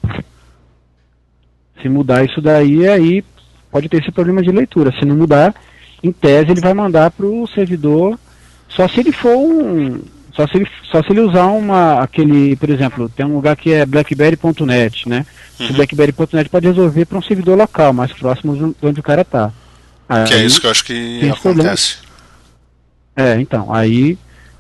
[1.82, 3.24] Se mudar isso daí, aí
[3.70, 4.92] pode ter esse problema de leitura.
[4.98, 5.54] Se não mudar,
[6.04, 8.20] em tese, ele vai mandar para o servidor,
[8.68, 10.02] só se ele for um.
[10.36, 13.72] Só se ele, só se ele usar uma, aquele, por exemplo, tem um lugar que
[13.72, 15.26] é blackberry.net, né?
[15.60, 15.70] Uhum.
[15.70, 19.52] O blackberry.net pode resolver para um servidor local, mais próximo de onde o cara está.
[20.28, 21.98] Que é isso que eu acho que acontece.
[23.16, 24.18] É, então, aí,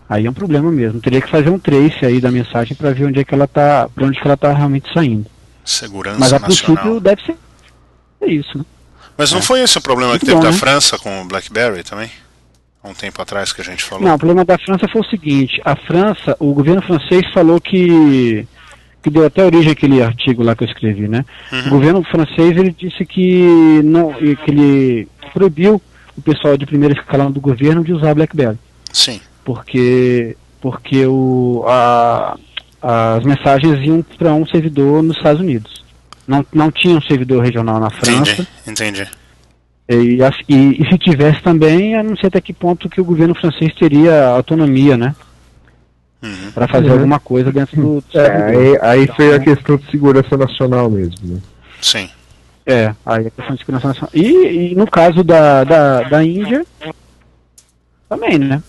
[0.07, 1.01] aí é um problema mesmo.
[1.01, 3.89] Teria que fazer um trace aí da mensagem para ver onde é que ela tá,
[3.93, 5.25] para onde que ela tá realmente saindo.
[5.65, 6.83] Segurança Mas a nacional.
[6.83, 7.35] princípio deve ser
[8.23, 8.65] é isso, né?
[9.17, 9.41] Mas não É.
[9.41, 10.57] foi esse o problema que Muito teve bom, da né?
[10.57, 12.09] França com o BlackBerry também?
[12.83, 14.03] Há um tempo atrás que a gente falou.
[14.05, 18.45] Não, o problema da França foi o seguinte, a França, o governo francês falou que
[19.01, 21.25] que deu até origem àquele artigo lá que eu escrevi, né?
[21.51, 21.67] Uhum.
[21.67, 25.81] O governo francês ele disse que não que ele proibiu
[26.15, 28.57] o pessoal de primeiro escalão do governo de usar BlackBerry.
[28.93, 29.19] Sim.
[29.43, 32.37] porque porque o, a,
[32.81, 35.82] as mensagens iam para um servidor nos Estados Unidos.
[36.27, 38.47] Não, não tinha um servidor regional na França.
[38.65, 39.03] Entendi.
[39.05, 39.07] Entendi.
[39.89, 43.35] E, e- e se tivesse também, eu não sei até que ponto que o governo
[43.35, 45.13] francês teria autonomia, né?
[46.23, 46.51] Uhum.
[46.53, 46.93] Para fazer Uhum.
[46.93, 50.89] alguma coisa dentro do, do É, aí, aí Então, foi a questão de segurança nacional
[50.89, 51.15] mesmo.
[51.35, 51.39] Né?
[51.81, 52.09] Sim.
[52.65, 54.09] É, aí a questão de segurança nacional.
[54.13, 56.65] E, e no caso da, da, da Índia,
[58.07, 58.63] também, né?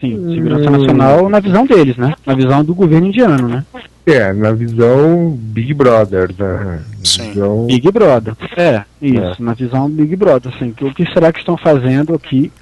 [0.00, 0.72] Sim, segurança Hum.
[0.78, 2.14] nacional na visão deles, né?
[2.24, 3.64] Na visão do governo indiano, né?
[4.06, 6.80] É, na visão Big Brother, né?
[6.98, 7.30] Na Sim.
[7.30, 7.66] Visão...
[7.66, 8.34] Big Brother.
[8.56, 9.34] É, isso, É.
[9.40, 12.52] na visão Big Brother, assim, que, o que será que estão fazendo aqui?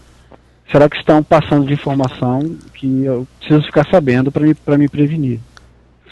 [0.73, 2.41] Será que estão passando de informação
[2.75, 5.39] que eu preciso ficar sabendo para me, pra me prevenir?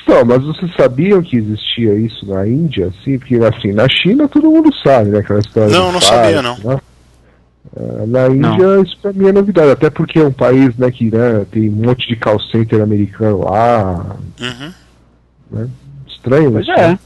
[0.07, 3.19] Não, mas vocês sabiam que existia isso na Índia, assim?
[3.19, 5.21] Porque assim, na China todo mundo sabe, né?
[5.21, 6.57] Aquela história Não, não sabia, não.
[6.63, 6.79] né?
[7.77, 11.11] É, Na Índia isso pra mim é novidade, até porque é um país né, que
[11.11, 14.17] né, tem um monte de call center americano lá.
[14.41, 15.69] Uhum.
[16.07, 16.73] Estranho Pois isso.
[16.73, 16.89] é.
[16.89, 16.99] né?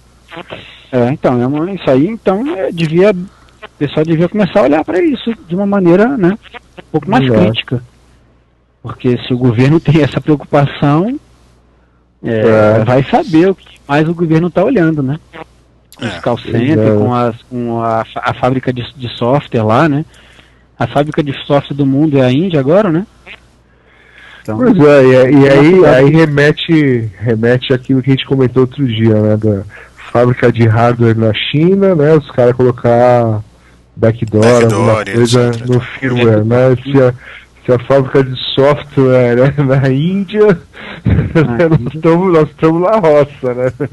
[0.92, 4.84] É, então, é uma- isso aí, então, é, devia, o pessoal devia começar a olhar
[4.84, 6.38] para isso de uma maneira, né,
[6.78, 7.40] um pouco mais Exato.
[7.40, 7.82] crítica.
[8.82, 11.18] Porque se o governo tem essa preocupação,
[12.22, 12.30] é,
[12.80, 12.84] É.
[12.84, 15.18] vai saber o que mais o governo está olhando, né?
[16.00, 16.20] Os É.
[16.20, 16.96] call center, É.
[16.96, 20.04] com, as, com a, a fábrica de, de software lá, né?
[20.78, 23.06] A fábrica de software do mundo é a Índia agora, né?
[24.42, 28.86] Então, Pois é, e, e aí, aí remete, remete àquilo que a gente comentou outro
[28.86, 29.36] dia, né?
[29.36, 29.62] Da
[30.12, 32.14] fábrica de hardware na China, né?
[32.14, 33.42] Os caras colocar
[33.94, 35.66] backdoor, Backdoor alguma coisa etc.
[35.66, 36.74] no firmware, né?
[36.82, 37.12] Se a,
[37.64, 40.46] se a fábrica de software né, na Índia,
[41.68, 43.70] nós estamos nós estamos na roça, né?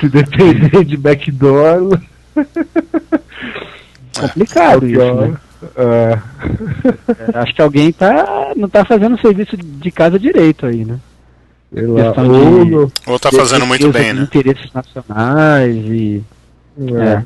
[0.00, 1.98] Se depender de backdoor,
[4.20, 5.36] complicado isso, né?
[5.76, 6.18] é,
[7.34, 10.98] É, Acho que alguém tá, não tá fazendo o serviço de casa direito aí, né?
[11.72, 14.22] sei lá, ou de- Ou tá fazendo muito bem, né?
[14.22, 16.22] interesses nacionais e
[16.80, 17.22] é.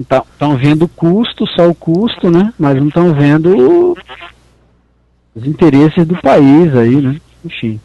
[0.00, 2.52] estão vendo o custo, só o custo, né?
[2.58, 3.96] Mas não estão vendo
[5.34, 7.16] os interesses do país aí, né?
[7.44, 7.80] Enfim,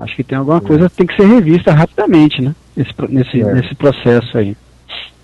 [0.00, 2.54] acho que tem alguma coisa que tem que ser revista rapidamente, né?
[2.76, 3.52] Nesse, pro- nesse, É.
[3.54, 4.56] nesse processo aí.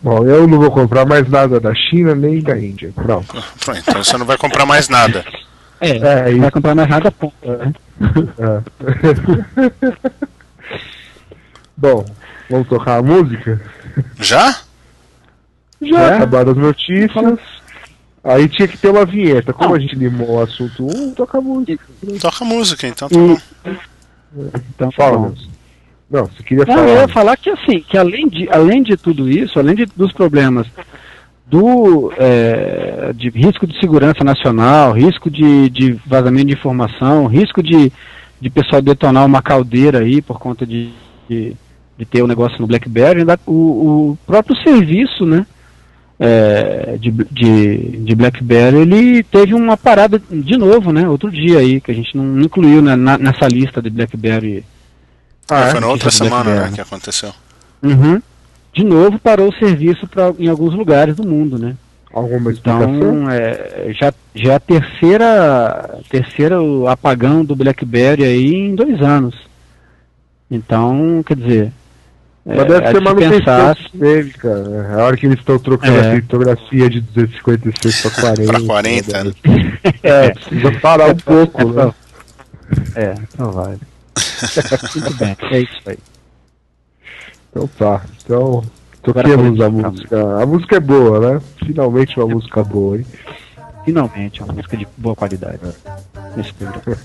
[0.05, 2.93] Bom, eu não vou comprar mais nada da China nem da Índia.
[2.95, 3.43] Pronto.
[3.65, 5.25] Pô, Então você não vai comprar mais nada.
[5.81, 6.41] É, É, não isso.
[6.43, 7.73] vai comprar mais nada, ponto, né?
[8.39, 8.63] É.
[11.77, 12.05] Bom,
[12.51, 13.61] vamos tocar a música?
[14.21, 14.57] Já?
[15.81, 16.15] Já É.
[16.17, 17.39] acabaram as notícias.
[18.23, 19.53] Aí tinha que ter uma vinheta.
[19.55, 21.85] Como a gente limou o assunto 1, toca a música.
[22.21, 23.37] Toca música, então tá bom.
[24.75, 25.35] Então, Fala, bom.
[26.11, 26.89] Não, você queria Não, falar.
[26.89, 30.13] eu ia falar que assim, que além de, além de tudo isso, além de, dos
[30.13, 30.67] problemas
[31.47, 37.93] do é, de risco de segurança nacional, risco de, de vazamento de informação, risco de,
[38.41, 40.91] de pessoal detonar uma caldeira aí por conta de,
[41.29, 41.55] de,
[41.99, 45.47] de ter o um negócio no BlackBerry, ainda o, o próprio serviço, né?
[46.19, 51.09] é, de, de, de BlackBerry, ele teve uma parada de novo, né?
[51.09, 54.65] Outro dia aí, que a gente não incluiu na, nessa lista de BlackBerry.
[55.51, 57.33] Ah, Foi na outra semana, né, que aconteceu.
[57.83, 58.21] Uhum.
[58.73, 61.77] De novo parou o serviço pra, em alguns lugares do mundo, né?
[62.13, 62.95] Alguma explicação?
[62.95, 69.01] Então, é, já, já é a terceira, terceira o apagão do BlackBerry aí em dois
[69.01, 69.35] anos.
[70.51, 71.73] Então, quer dizer,
[72.47, 74.95] Mas é, deve é ser manutenção dele, cara.
[74.95, 76.09] A hora que eles estão trocando É.
[76.09, 78.53] a criptografia de 256 para 40.
[78.53, 79.33] Pra 40, né?
[80.03, 81.95] É, precisa parar um pouco, é, né?
[82.95, 83.81] É, provável.
[84.95, 85.99] Muito bem, é isso aí.
[87.51, 88.03] Então tá.
[88.25, 88.65] Então,
[89.03, 90.43] toquemos a música.
[90.43, 91.41] A música é boa, né?
[91.65, 93.07] Finalmente uma música boa, hein?
[93.85, 95.61] Finalmente, uma música de boa qualidade.
[96.37, 96.97] Nesse programa.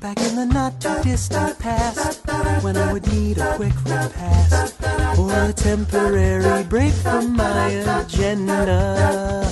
[0.00, 2.20] Back in the not too distant past,
[2.62, 4.74] when I would need a quick repast
[5.18, 9.44] or a temporary break from my agenda.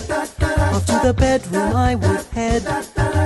[0.77, 2.63] Off to the bedroom I would head,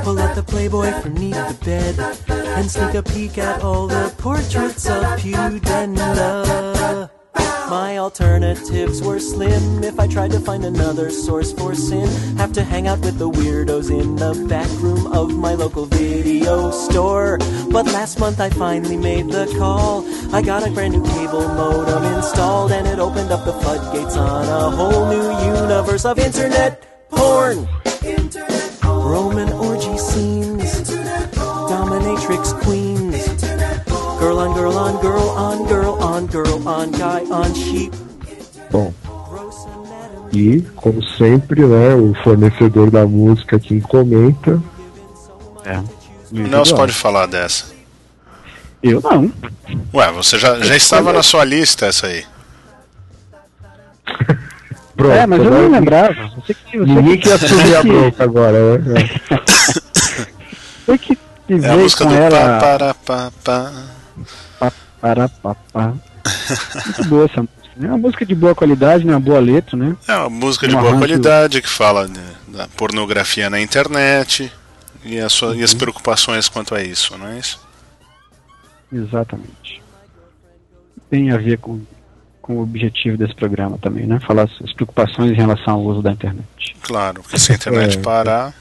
[0.04, 4.14] pull out the Playboy from neath the bed, and sneak a peek at all the
[4.18, 7.10] portraits of Pudenda.
[7.68, 12.06] My alternatives were slim if I tried to find another source for sin.
[12.36, 16.70] Have to hang out with the weirdos in the back room of my local video
[16.70, 17.38] store.
[17.68, 20.06] But last month I finally made the call.
[20.32, 24.44] I got a brand new cable modem installed and it opened up the floodgates on
[24.46, 27.68] a whole new universe of internet porn.
[28.82, 30.90] Roman orgy scenes,
[31.68, 33.26] dominatrix queens.
[34.18, 37.92] Girl on girl on girl on girl on girl on guy on sheep.
[38.70, 38.92] Bom,
[40.32, 41.94] e, como sempre, né?
[41.94, 44.62] O fornecedor da música quem comenta.
[45.64, 45.78] É.
[46.32, 47.66] O Nelson pode falar dessa.
[48.82, 49.30] Eu não.
[49.92, 52.24] Ué, você já, já estava na sua lista essa aí.
[55.00, 56.28] Pronto, é, mas eu não lembrava.
[56.36, 58.94] Você que, você Ninguém que assumir a que- bronca agora, né?
[60.84, 62.58] Foi que É a veio música com do ela.
[62.60, 63.72] pá, pá, pá.
[64.58, 65.94] Pá, pá, pá.
[66.86, 67.60] Muito boa essa música.
[67.82, 69.12] É uma música de boa qualidade, né?
[69.14, 69.96] Uma boa letra, né?
[70.06, 72.20] É uma música de Um boa qualidade que fala de-
[72.56, 74.52] da pornografia na internet
[75.04, 77.58] e, a sua- e as preocupações quanto a isso, não é isso?
[78.92, 79.80] Exatamente.
[81.08, 81.80] Tem a ver com,
[82.50, 84.18] com o objetivo desse programa também, né?
[84.26, 86.44] Falar as preocupações em relação ao uso da internet.
[86.82, 88.02] Claro, porque se a internet É.
[88.02, 88.52] parar.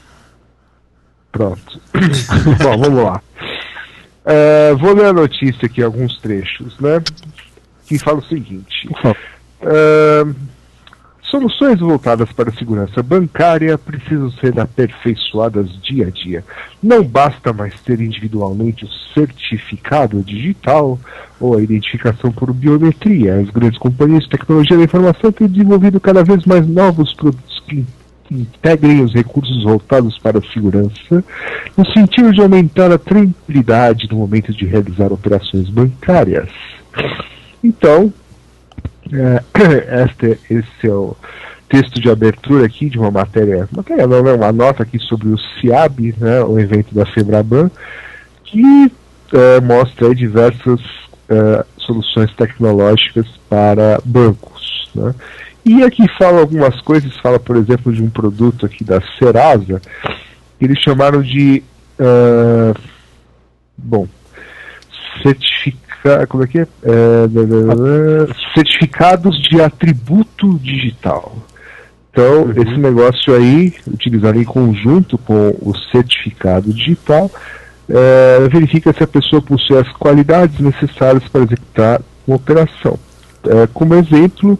[1.32, 1.80] Pronto.
[2.62, 3.20] Bom, vamos lá.
[4.24, 7.02] É, vou ler a notícia aqui, alguns trechos, né?
[7.86, 8.88] Que fala o seguinte.
[9.62, 10.24] É,
[11.30, 16.44] soluções voltadas para a segurança bancária precisam ser aperfeiçoadas dia a dia.
[16.82, 20.98] Não basta mais ter individualmente o certificado digital
[21.40, 23.36] ou a identificação por biometria.
[23.36, 27.86] As grandes companhias de tecnologia da informação têm desenvolvido cada vez mais novos produtos que
[28.30, 31.24] integrem os recursos voltados para a segurança,
[31.76, 36.48] no sentido de aumentar a tranquilidade no momento de realizar operações bancárias.
[37.62, 38.12] Então,
[39.12, 41.16] é, este, esse é o
[41.68, 45.38] texto de abertura aqui de uma matéria, matéria não, né, uma nota aqui sobre o
[45.38, 47.70] CIAB, né, o evento da Febraban,
[48.44, 48.92] que
[49.32, 50.80] é, mostra diversas
[51.28, 54.90] é, soluções tecnológicas para bancos.
[54.94, 55.14] Né.
[55.64, 59.80] E aqui fala algumas coisas, fala, por exemplo, de um produto aqui da Serasa,
[60.58, 61.62] que eles chamaram de.
[62.00, 62.74] ah,
[63.76, 64.08] bom,
[66.02, 66.66] certifica, como é que é?
[66.82, 67.26] É,
[68.54, 71.36] certificados de atributo digital.
[72.12, 77.30] Então, esse negócio aí, utilizado em conjunto com o certificado digital,
[77.88, 82.98] é, verifica se a pessoa possui as qualidades necessárias para executar uma operação.
[83.46, 84.58] É, como exemplo,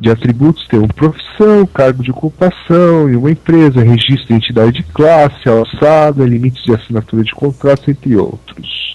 [0.00, 4.82] de atributos tem uma profissão, cargo de ocupação em uma empresa, registro de entidade de
[4.84, 8.91] classe, alçada, limites de assinatura de contratos, entre outros.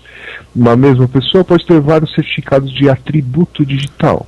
[0.55, 4.27] Uma mesma pessoa pode ter vários certificados de atributo digital,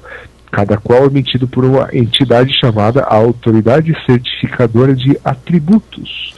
[0.51, 6.33] cada qual emitido por uma entidade chamada Autoridade Certificadora de Atributos,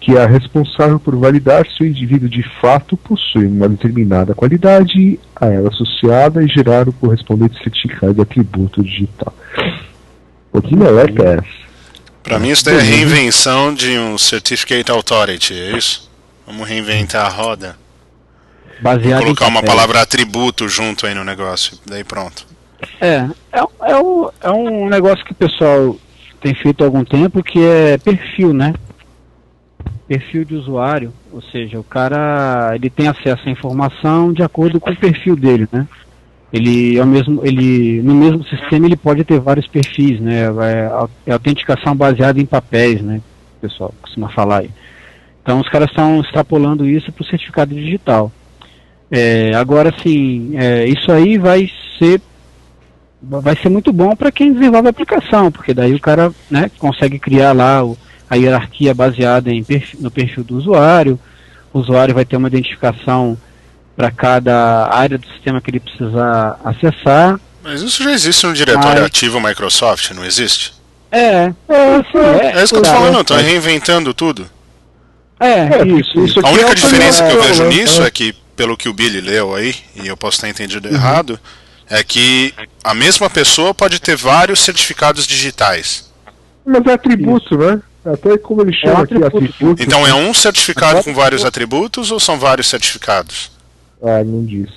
[0.00, 5.18] que é a responsável por validar se o indivíduo de fato possui uma determinada qualidade
[5.36, 9.34] a ela associada e gerar o correspondente certificado de atributo digital.
[10.52, 11.64] Pô, que moleque é essa?
[12.22, 16.10] Pra mim isso daí é reinvenção de um Certificate Authority, é isso?
[16.46, 17.83] Vamos reinventar a roda.
[18.84, 22.46] Baseado Colocar uma palavra atributo junto aí no negócio, daí pronto.
[23.00, 25.96] É, é, é, um, é um negócio que o pessoal
[26.38, 28.74] tem feito há algum tempo que é perfil, né?
[30.06, 34.90] Perfil de usuário, ou seja, o cara ele tem acesso à informação de acordo com
[34.90, 35.88] o perfil dele, né?
[36.52, 40.42] Ele, é mesmo, ele no mesmo sistema ele pode ter vários perfis, né?
[40.42, 43.22] É, é autenticação baseada em papéis, né?
[43.56, 44.70] O pessoal costuma falar aí.
[45.42, 48.30] Então os caras estão extrapolando isso para o certificado digital.
[49.16, 52.20] É, agora sim, é, isso aí vai ser
[53.22, 57.18] vai ser muito bom para quem desenvolve a aplicação, porque daí o cara né, consegue
[57.18, 57.96] criar lá o-
[58.28, 61.18] a hierarquia baseada em perfil- no perfil do usuário,
[61.72, 63.38] o usuário vai ter uma identificação
[63.96, 67.38] para cada área do sistema que ele precisar acessar.
[67.62, 70.74] Mas isso já existe no diretório Mas- ativo Microsoft, não existe?
[71.12, 71.52] É, é,
[72.10, 73.04] sim, É isso que eu tô claro.
[73.04, 74.46] falando, estão reinventando tudo.
[75.38, 76.24] É, É, isso.
[76.24, 79.20] isso A única é diferença que eu vejo nisso é que, pelo que o Billy
[79.20, 80.94] leu aí, e eu posso estar entendido Uhum.
[80.94, 81.38] errado,
[81.88, 86.10] é que a mesma pessoa pode ter vários certificados digitais.
[86.64, 87.80] Mas é atributo, né?
[88.06, 89.38] Até como ele chama aqui, atributo.
[89.54, 89.82] atributo.
[89.82, 93.50] Então é um certificado com vários atributos ou são vários certificados?
[94.02, 94.68] Ah, não diz.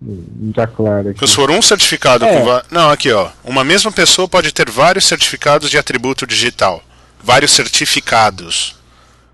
[0.00, 1.26] Não, não tá claro aqui.
[1.26, 2.32] Se for um certificado É.
[2.38, 3.30] com va- Não, aqui ó.
[3.42, 6.82] Uma mesma pessoa pode ter vários certificados de atributo digital.
[7.22, 8.76] Vários certificados.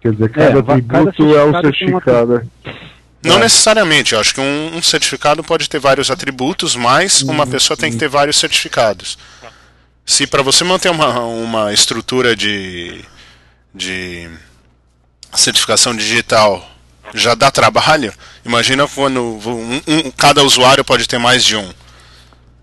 [0.00, 2.50] Quer dizer, cada va- cada atributo é um certificado tem uma- certificado.
[3.24, 3.40] Não É.
[3.40, 7.30] necessariamente, eu acho que um, um certificado pode ter vários atributos, mas Uhum.
[7.30, 9.16] uma pessoa tem que ter vários certificados.
[10.06, 13.02] Se para você manter uma, uma estrutura de,
[13.74, 14.28] de
[15.34, 16.70] certificação digital
[17.14, 18.12] já dá trabalho,
[18.44, 21.72] imagina quando um- um- cada usuário pode ter mais de um.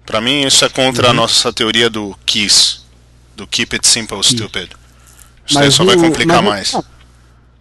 [0.06, 1.12] Para mim isso é contra Uhum.
[1.12, 2.82] a nossa teoria do KISS,
[3.36, 4.72] do Keep It Simple Stupid.
[5.48, 6.74] Isso aí Mas só vai complicar o- mais.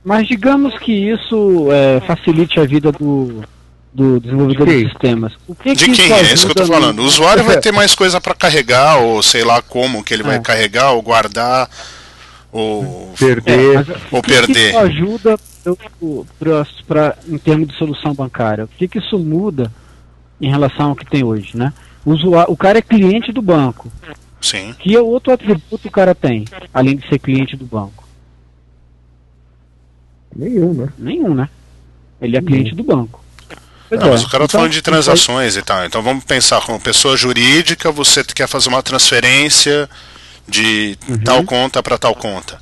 [0.05, 3.43] Mas digamos que isso é, facilite a vida do,
[3.93, 4.89] do desenvolvedor De de quem?
[4.91, 5.33] sistemas.
[5.47, 6.13] O que De que quem?
[6.13, 6.99] É isso que eu tô no- falando.
[7.01, 10.37] O usuário vai ter mais coisa para carregar, ou sei lá como que ele vai
[10.37, 10.41] É.
[10.41, 11.69] carregar, ou guardar,
[12.51, 13.11] ou.
[13.15, 13.75] É, Perder.
[13.75, 14.55] mas Ou o que perder.
[14.55, 15.39] Que isso ajuda
[16.39, 18.65] pra- pra- em termos de solução bancária?
[18.65, 19.71] O que, que isso muda
[20.41, 21.73] em relação ao que tem hoje, né?
[22.07, 23.93] O, usuário, o cara é cliente do banco.
[24.41, 24.75] Sim.
[24.79, 28.00] Que outro atributo o cara tem, além de ser cliente do banco?
[30.35, 30.89] Nenhum, né?
[30.99, 31.49] Nenhum, né?
[32.21, 33.23] Ele é cliente do banco.
[33.89, 34.11] Pois Não, é.
[34.13, 35.85] mas o cara tá Então, falando de isso aí- transações e tal.
[35.85, 39.89] Então vamos pensar, como pessoa jurídica, você quer fazer uma transferência
[40.49, 41.19] de Uhum.
[41.19, 42.59] tal conta para tal conta.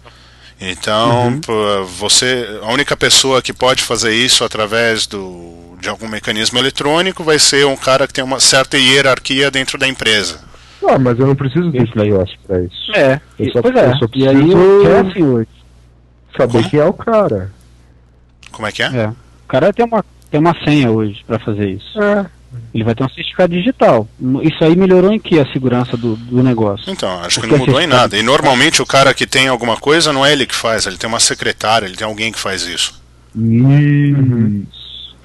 [0.60, 6.58] Então, pô, você, a única pessoa que pode fazer isso através do, de algum mecanismo
[6.58, 10.40] eletrônico vai ser um cara que tem uma certa hierarquia dentro da empresa.
[10.88, 12.92] Ah, mas eu não preciso desse negócio pra isso.
[12.96, 13.86] É, Eu só- pois é.
[13.90, 15.46] eu só E aí preciso- é.
[16.36, 16.70] Saber Como?
[16.70, 17.52] quem é o cara.
[18.52, 18.86] Como é que é?
[18.86, 19.08] É.
[19.08, 22.00] O cara tem uma, tem uma senha hoje para fazer isso.
[22.02, 22.26] É.
[22.72, 24.08] Ele vai ter um certificado digital.
[24.42, 26.90] Isso aí melhorou em que a segurança do, do negócio?
[26.90, 28.16] Então, acho que Porque não mudou em nada.
[28.16, 31.08] E normalmente o cara que tem alguma coisa não é ele que faz, ele tem
[31.08, 32.98] uma secretária, ele tem alguém que faz isso.
[33.36, 35.16] Isso.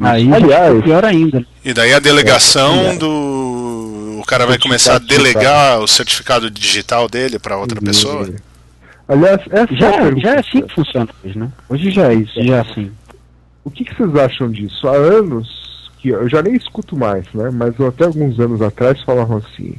[0.00, 1.44] Aí Aliás, é pior ainda.
[1.64, 2.96] E daí a delegação É.
[2.96, 4.18] do.
[4.20, 8.30] O cara vai começar a delegar o certificado digital dele para outra pessoa.
[9.08, 10.20] Aliás, essa é Já, pergunta.
[10.20, 11.52] já é assim que funciona hoje, né?
[11.68, 12.92] Hoje já é isso, já é assim.
[13.64, 14.88] O que, que vocês acham disso?
[14.88, 17.50] Há anos que eu já nem escuto mais, né?
[17.52, 19.74] Mas até alguns anos atrás falavam assim: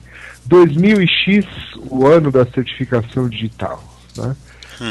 [0.46, 1.46] 2000 e X,
[1.90, 3.84] o ano da certificação digital,
[4.18, 4.36] né?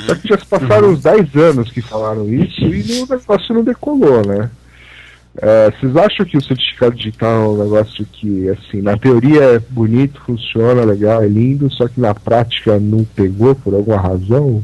[0.07, 3.65] Só que já se passaram uns 10 anos que falaram isso e o negócio não
[3.65, 4.49] decolou, né?
[5.41, 9.59] É, vocês acham que o certificado digital é um negócio que, assim, na teoria é
[9.59, 14.63] bonito, funciona legal, é lindo, só que na prática não pegou por alguma razão?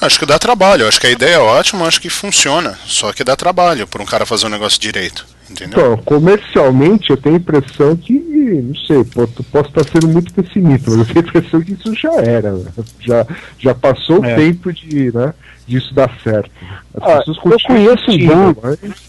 [0.00, 2.78] Acho que dá trabalho, acho que a ideia é ótima, acho que funciona.
[2.86, 5.26] Só que dá trabalho para um cara fazer um negócio direito.
[5.50, 5.94] Entendeu?
[5.94, 10.90] Então, comercialmente eu tenho a impressão que, não sei, po- posso estar sendo muito pessimista,
[10.90, 12.70] mas eu tenho a impressão que isso já era, né?
[13.00, 13.26] já,
[13.58, 14.34] já passou É.
[14.34, 15.32] o tempo de, né,
[15.66, 16.50] disso dar certo.
[16.94, 19.07] As Ah, pessoas eu conheço um banco- mas-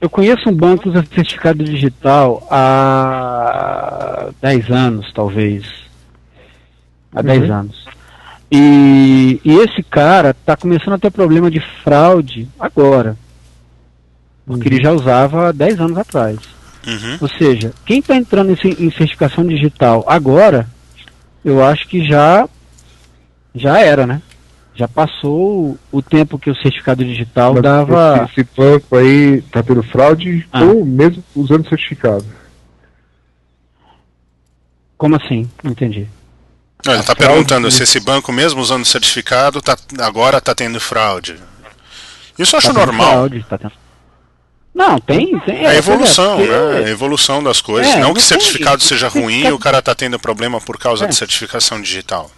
[0.00, 5.64] Eu conheço um banco que usa certificado digital há 10 anos, talvez.
[7.14, 7.54] Há 10 Uhum.
[7.54, 7.86] anos.
[8.50, 13.16] E, e esse cara está começando a ter problema de fraude agora.
[14.46, 16.38] Porque ele já usava há 10 anos atrás.
[16.86, 17.18] Uhum.
[17.20, 20.66] Ou seja, quem está entrando em, em certificação digital agora,
[21.44, 22.48] eu acho que já
[23.54, 24.22] já era, né?
[24.80, 28.26] Já passou o, tempo que o certificado digital mas dava.
[28.32, 30.62] esse, esse banco aí tá tendo fraude Ah.
[30.64, 32.24] ou mesmo usando certificado.
[34.96, 35.50] Como assim?
[35.62, 36.08] Não entendi.
[36.86, 41.36] Não, ele está perguntando se esse banco, mesmo usando certificado, tá, agora está tendo fraude.
[42.38, 43.10] Isso eu acho Tá tendo normal.
[43.10, 43.72] fraude, tá tendo-
[44.74, 45.38] Não, tem.
[45.40, 46.84] tem É a é, evolução, porque- né?
[46.86, 47.92] A evolução das coisas.
[47.92, 50.78] É, não não que tem- certificado seja ruim e o cara tá tendo problema por
[50.78, 51.08] causa É.
[51.08, 52.30] de certificação digital.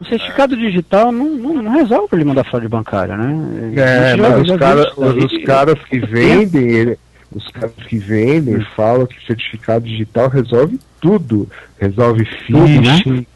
[0.00, 3.72] O certificado digital não, não, não resolve o problema da fraude bancária, né?
[3.76, 5.18] É, A mas os, cara, isso daí.
[5.18, 6.98] os, os caras que vendem, ele-
[7.32, 11.48] os caras que vendem falam que certificado digital resolve tudo.
[11.80, 12.66] Resolve né?
[12.96, 13.26] phishing,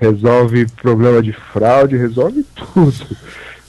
[0.00, 2.44] resolve problema de fraude, resolve
[2.74, 3.16] tudo.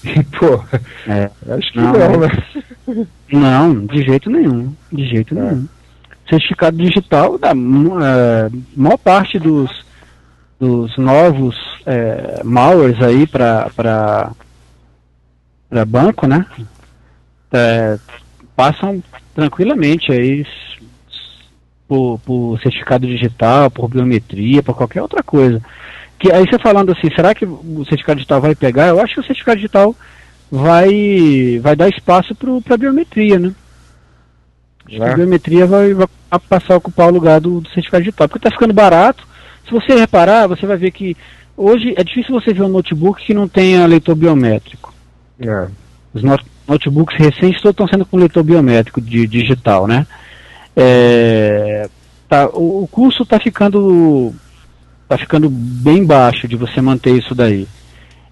[0.04, 0.64] E, pô,
[1.08, 1.30] É.
[1.50, 3.08] acho que Não, não, né?
[3.32, 4.74] Não, de jeito nenhum.
[4.92, 5.42] De jeito É.
[5.42, 5.68] nenhum.
[6.30, 9.70] Certificado digital, da mu- é, maior parte dos,
[10.60, 11.56] dos novos
[11.86, 14.32] é, malwares aí para
[15.88, 16.46] banco, né?
[17.52, 17.98] é,
[18.56, 19.02] passam
[19.34, 20.46] tranquilamente aí
[21.88, 25.62] por, por certificado digital, por biometria, por qualquer outra coisa.
[26.20, 28.88] Que aí você falando assim, será que o certificado digital vai pegar?
[28.88, 29.96] Eu acho que o certificado digital
[30.52, 33.54] vai, vai dar espaço para a biometria, né?
[34.86, 36.08] Acho que a biometria vai, vai
[36.48, 39.28] passar a ocupar o lugar do, do certificado digital, porque está ficando barato.
[39.70, 41.16] Se você reparar, você vai ver que
[41.56, 44.94] hoje é difícil você ver um notebook que não tenha leitor biométrico.
[45.40, 45.68] É.
[46.14, 50.08] Os not- notebooks recentes todos estão sendo com leitor biométrico de digital, né?
[50.76, 51.88] É,
[52.28, 54.34] tá, o, o custo está ficando
[55.08, 57.68] tá ficando bem baixo de você manter isso daí.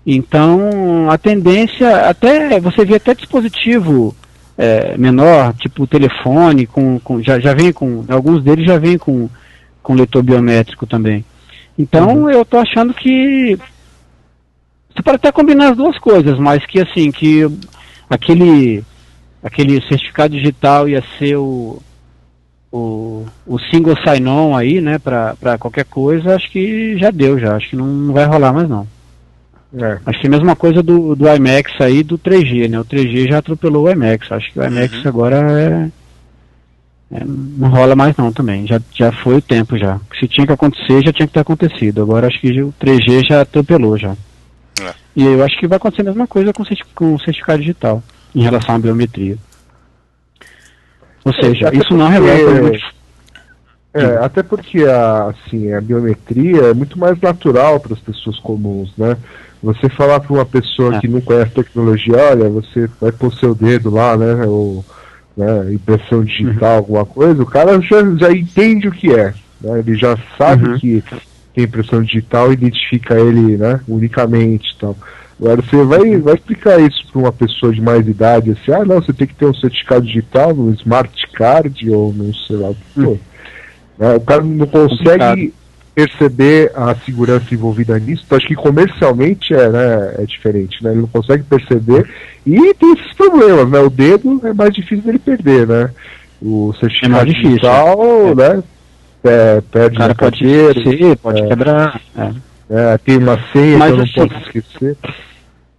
[0.06, 4.16] Então a tendência até você vê até dispositivo
[4.58, 9.30] é, menor, tipo telefone, com, com- já, já vem com alguns deles já vem com,
[9.88, 11.24] com leitor biométrico também.
[11.80, 13.58] Então eu tô achando que
[14.94, 17.48] você pode até combinar as duas coisas, mas que assim, que
[18.10, 18.84] aquele,
[19.42, 21.82] aquele certificado digital ia ser o,
[22.70, 27.70] o, o single sign-on aí, né, para qualquer coisa, acho que já deu já, acho
[27.70, 28.86] que não, não vai rolar mais não.
[29.74, 30.00] É.
[30.06, 33.30] Acho que é a mesma coisa do, do IMAX aí, do 3G, né, o 3G
[33.30, 35.08] já atropelou o IMAX, acho que o IMAX Uhum.
[35.08, 35.90] agora é,
[37.12, 40.00] é- não rola mais não também, já, já foi o tempo já.
[40.20, 43.42] Se tinha que acontecer, já tinha que ter acontecido, agora acho que o 3G já
[43.42, 44.16] atropelou já.
[44.82, 44.94] É.
[45.16, 48.04] E eu acho que vai acontecer a mesma coisa com, com o certificado digital,
[48.36, 49.38] em relação à biometria.
[51.26, 52.98] Ou seja, até isso não porque- resolve o problema de
[53.94, 58.92] É, até porque a, assim, a biometria é muito mais natural para as pessoas comuns,
[58.96, 59.18] né?
[59.64, 61.00] Você falar para uma pessoa É.
[61.00, 64.46] que não conhece tecnologia, olha, você vai pôr seu dedo lá, né?
[64.46, 64.86] Ou
[65.38, 66.78] né, impressão digital, Uhum.
[66.78, 69.34] alguma coisa, o cara já, já entende o que é.
[69.62, 69.80] né?
[69.80, 70.80] Ele já sabe Uhum.
[70.80, 71.04] que
[71.54, 74.98] tem impressão digital, identifica ele né, unicamente e tal.
[75.40, 76.22] Agora você vai, Uhum.
[76.22, 79.36] vai explicar isso para uma pessoa de mais idade, assim, ah não, você tem que
[79.36, 83.18] ter um certificado digital no smart card ou não sei lá o que for.
[84.00, 85.52] Né, O cara não consegue Complicado.
[85.98, 88.22] Perceber a segurança envolvida nisso.
[88.24, 90.92] Então, acho que comercialmente é, né, é diferente, né?
[90.92, 92.08] Ele não consegue perceber.
[92.46, 93.80] E tem esses problemas, né?
[93.80, 95.90] O dedo é mais difícil dele perder, né?
[96.40, 98.36] O certificado difícil, digital, é.
[98.36, 98.64] né?
[99.24, 101.48] é, perde o cara pode esquecer, pode é.
[101.48, 102.02] quebrar.
[102.16, 102.32] é.
[102.70, 104.98] é, tem uma senha Mas que eu não assim- posso esquecer.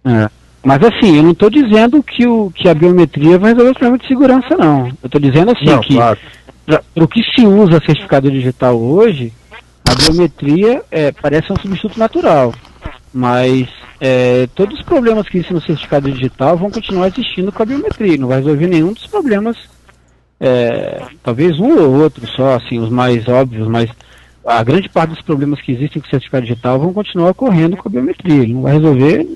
[0.03, 0.29] É.
[0.65, 3.97] Mas assim, eu não estou dizendo que, o, que a biometria vai resolver o problema
[3.97, 4.87] de segurança, não.
[4.87, 6.19] Eu estou dizendo assim não, que claro.
[6.65, 9.31] para o que se usa certificado digital hoje,
[9.89, 12.53] a biometria é, parece um substituto natural.
[13.11, 13.67] Mas
[13.99, 18.17] é, todos os problemas que existem no certificado digital vão continuar existindo com a biometria.
[18.17, 19.57] Não vai resolver nenhum dos problemas.
[20.39, 23.89] é, talvez um ou outro só, assim, os mais óbvios, mas
[24.45, 27.89] a grande parte dos problemas que existem com o certificado digital vão continuar ocorrendo com
[27.89, 28.47] a biometria.
[28.47, 29.27] Não vai resolver,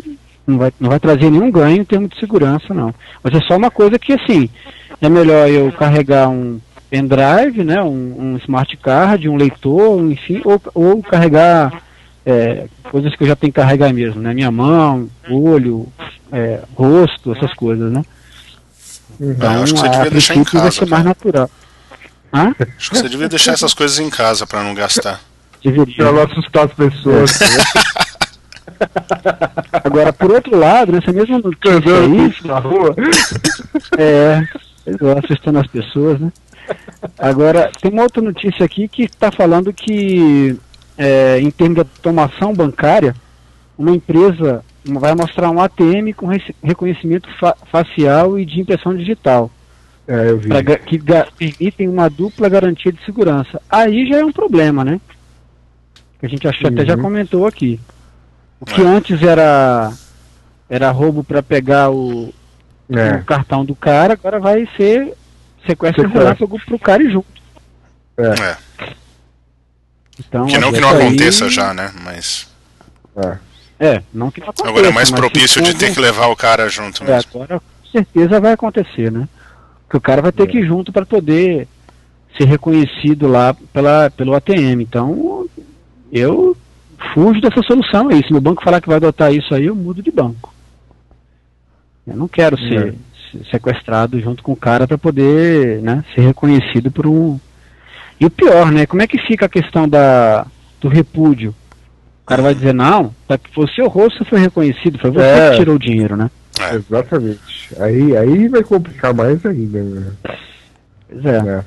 [0.47, 2.93] não vai, não vai trazer nenhum ganho em termos de segurança, não.
[3.21, 4.49] Mas é só uma coisa que, assim,
[5.01, 6.59] é melhor eu carregar um
[6.93, 11.81] pendrive, né, um, um smart card, um leitor, enfim, ou, ou carregar
[12.23, 15.87] é, coisas que eu já tenho que carregar mesmo, né, minha mão, olho,
[16.31, 18.03] é, rosto, essas coisas, né.
[19.19, 21.49] Então, Ah, acho que você a devia deixar em princípio vai casa, ser mais natural.
[22.31, 22.55] Hã?
[22.77, 25.19] Acho que você devia deixar essas coisas em casa pra não gastar.
[25.63, 25.95] Deveria.
[25.95, 27.39] Pra não assustar as pessoas.
[27.39, 27.47] Né?
[29.83, 32.95] Agora, por outro lado, nessa mesma notícia aí, isso na rua.
[33.97, 34.43] É,
[34.85, 36.31] eu assustando as pessoas, né?
[37.17, 40.57] Agora, tem uma outra notícia aqui que está falando que,
[40.97, 43.15] é, em termos de automação bancária,
[43.77, 46.27] uma empresa vai mostrar um ATM com
[46.61, 49.49] reconhecimento fa- facial e de impressão digital,
[50.07, 50.49] É, eu vi.
[50.49, 50.99] pra que
[51.37, 53.61] permitem uma dupla garantia de segurança.
[53.69, 54.99] Aí já é um problema, né?
[56.19, 57.01] Que a gente acho que até já Uhum.
[57.01, 57.79] comentou aqui.
[58.59, 58.85] O que É.
[58.85, 59.91] antes era,
[60.69, 62.33] era roubo para pegar o,
[62.89, 63.15] É.
[63.15, 65.13] o cartão do cara, agora vai ser
[65.67, 66.09] sequestro Sequestro.
[66.19, 67.27] relâmpago pro cara e junto.
[68.17, 68.57] É.
[70.19, 71.91] Então, Que não que não aí- aconteça já, né?
[72.03, 72.47] Mas.
[73.15, 73.37] É.
[73.79, 76.69] É, não que não aconteça, Agora é mais propício de ter que levar o cara
[76.69, 77.29] junto É, mesmo.
[77.33, 79.27] agora com certeza vai acontecer, né?
[79.89, 81.67] Que o cara vai ter que ir junto para poder
[82.37, 84.81] ser reconhecido lá pela, pelo ATM.
[84.81, 85.47] Então,
[86.11, 86.55] eu
[87.13, 88.23] fujo dessa solução aí.
[88.25, 90.53] Se meu banco falar que vai adotar isso aí, eu mudo de banco.
[92.07, 92.97] Eu não quero ser se-
[93.51, 97.39] sequestrado junto com o cara para poder né, ser reconhecido por um.
[98.19, 98.85] E o pior, né?
[98.85, 100.45] Como é que fica a questão da,
[100.79, 101.53] do repúdio?
[102.23, 105.11] O cara vai dizer, não, tá que foi o seu rosto que foi reconhecido, foi
[105.11, 105.49] você É.
[105.51, 106.29] que tirou o dinheiro, né?
[106.59, 106.75] É.
[106.75, 107.41] Exatamente.
[107.79, 110.11] Aí, aí vai complicar mais ainda, né?
[111.09, 111.37] Pois é.
[111.37, 111.63] É.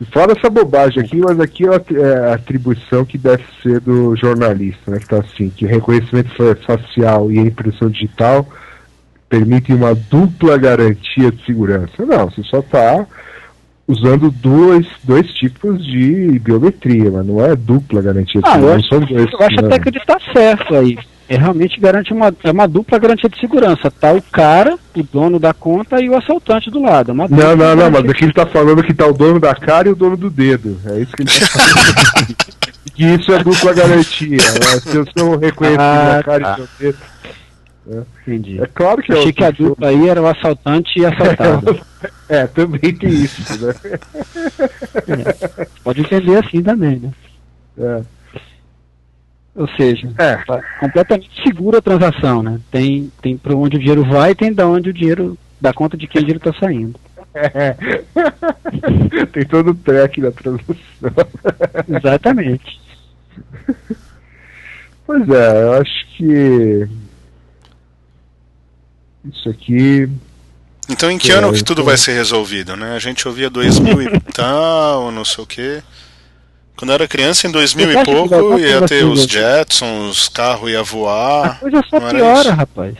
[0.00, 4.14] E Fora essa bobagem aqui, mas aqui é a é atribuição que deve ser do
[4.14, 4.98] jornalista, né?
[5.00, 8.46] Que tá assim, que reconhecimento fa- facial e a impressão digital
[9.28, 12.04] permitem uma dupla garantia de segurança.
[12.06, 13.06] Não, você só está
[13.86, 18.78] usando dois, dois tipos de biometria, mas não é dupla garantia de Ah, eu segurança.
[18.78, 19.66] acho, são dois, eu acho não.
[19.66, 20.98] até que ele está certo aí.
[21.30, 23.90] É, realmente garante uma, é uma dupla garantia de segurança.
[23.90, 27.10] Tá o cara, o dono da conta e o assaltante do lado.
[27.10, 29.54] É Não, não, não, garantia mas aqui ele tá falando que tá o dono da
[29.54, 30.78] cara e o dono do dedo.
[30.86, 32.36] É isso que ele tá falando.
[32.94, 34.36] que isso é dupla garantia.
[34.38, 34.80] Né?
[34.82, 36.56] Se eu sou reconhecido Ah, na cara tá.
[36.56, 36.98] e no dedo.
[38.22, 38.60] Entendi.
[38.60, 41.80] É claro que é Achei que a dupla aí era o assaltante e assaltado.
[42.28, 43.74] É, também tem isso, né?
[45.82, 47.10] Pode entender assim também, né?
[47.78, 48.02] É.
[49.54, 50.36] Ou seja, É.
[50.36, 52.60] tá completamente segura a transação, né?
[52.70, 55.96] Tem, tem para onde o dinheiro vai e tem da onde o dinheiro, da conta
[55.96, 57.00] de quem o dinheiro está saindo.
[57.34, 57.74] É.
[59.32, 60.76] tem todo o track da transação.
[61.88, 62.78] Exatamente.
[65.06, 66.86] Pois é, eu acho que.
[69.32, 70.08] Isso aqui.
[70.88, 72.94] Então em que É, ano que tudo então- vai ser resolvido, né?
[72.94, 75.82] A gente ouvia 2000 e tal, não sei o quê.
[76.76, 80.10] Quando eu era criança, em 2000 Você e pouco, acontecer ia ter os assim, Jetsons,
[80.22, 81.58] os carros ia A voar.
[81.58, 82.50] coisa só piora, isso?
[82.50, 82.94] rapaz.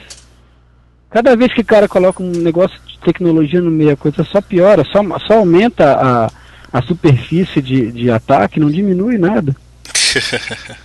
[1.10, 4.40] Cada vez que o cara coloca um negócio de tecnologia no meio, a coisa só
[4.42, 6.30] piora, só, só aumenta a,
[6.72, 9.56] a superfície de, de ataque, não diminui nada.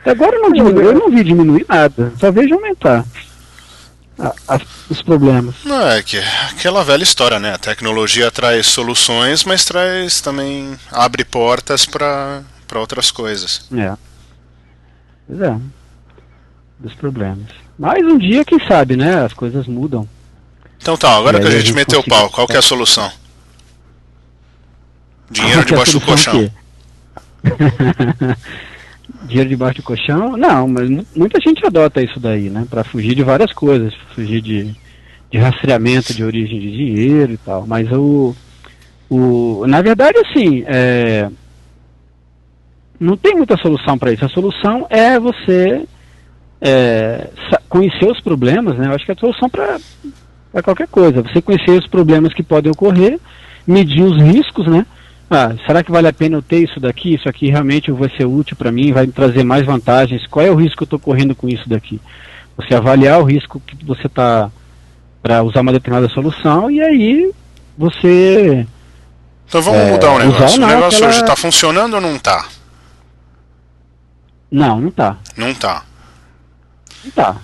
[0.00, 3.04] Até agora não diminui, eu não vi diminuir nada, só vejo aumentar
[4.18, 4.60] a-
[4.90, 5.54] os problemas.
[5.64, 6.18] Não, é que
[6.50, 7.54] aquela velha história, né?
[7.54, 12.42] A tecnologia traz soluções, mas traz também abre portas para
[12.74, 13.66] outras coisas.
[13.76, 13.94] É.
[15.26, 15.56] Pois é.
[16.78, 17.48] Dos problemas.
[17.78, 19.24] Mas um dia, quem sabe, né?
[19.24, 20.08] As coisas mudam.
[20.80, 22.58] Então tá, agora que a aí a gente gente meteu o pau, qual que é
[22.58, 23.10] a solução?
[25.30, 26.50] Dinheiro Ah, a debaixo do colchão.
[29.24, 30.36] Dinheiro debaixo do colchão?
[30.36, 32.66] Não, mas mu- muita gente adota isso daí, né?
[32.68, 33.92] Pra fugir de várias coisas.
[34.14, 34.74] Fugir de,
[35.30, 37.66] de rastreamento de origem de dinheiro e tal.
[37.66, 38.34] Mas o.
[39.10, 40.64] o na verdade, assim.
[40.66, 41.28] É,
[42.98, 44.24] não tem muita solução para isso.
[44.24, 45.84] A solução é você
[46.60, 47.28] é,
[47.68, 48.86] conhecer os problemas, né?
[48.86, 49.78] Eu acho que é a solução para
[50.62, 51.22] qualquer coisa.
[51.22, 53.18] Você conhecer os problemas que podem ocorrer,
[53.66, 54.86] medir os riscos, né?
[55.30, 57.14] Ah, será que vale a pena eu ter isso daqui?
[57.14, 60.26] Isso aqui realmente vai ser útil para mim, vai me trazer mais vantagens?
[60.26, 62.00] Qual é o risco que eu estou correndo com isso daqui?
[62.56, 64.50] Você avaliar o risco que você está
[65.22, 67.32] para usar uma determinada solução e aí
[67.78, 68.66] você
[69.48, 70.56] Então vamos É, mudar usar negócio.
[70.56, 72.46] O não, negócio aquela- hoje tá funcionando ou não tá?
[74.50, 75.84] não, não tá, Não tá.
[77.04, 77.36] não tá.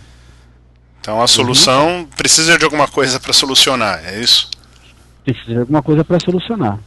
[1.01, 4.51] Então a solução precisa de alguma coisa para solucionar, é isso?
[5.25, 6.79] Precisa de alguma coisa para solucionar.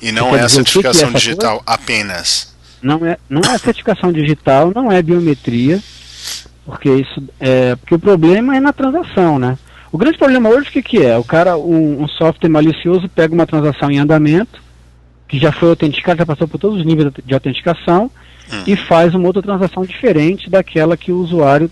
[0.00, 2.54] E não é a que que é certificação essa digital apenas.
[2.82, 5.80] Não é, não é certificação digital, não é biometria,
[6.64, 9.58] porque isso é porque o problema é na transação, né?
[9.92, 11.18] O grande problema hoje o que, que é?
[11.18, 14.62] O cara, um, um software malicioso pega uma transação em andamento,
[15.28, 18.10] que já foi autenticada, já passou por todos os níveis de autenticação,
[18.52, 18.64] Hum.
[18.66, 21.70] e faz uma outra transação diferente daquela que o usuário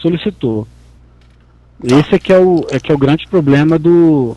[0.00, 0.66] solicitou.
[1.82, 4.36] Esse é que é o, é que é o grande problema do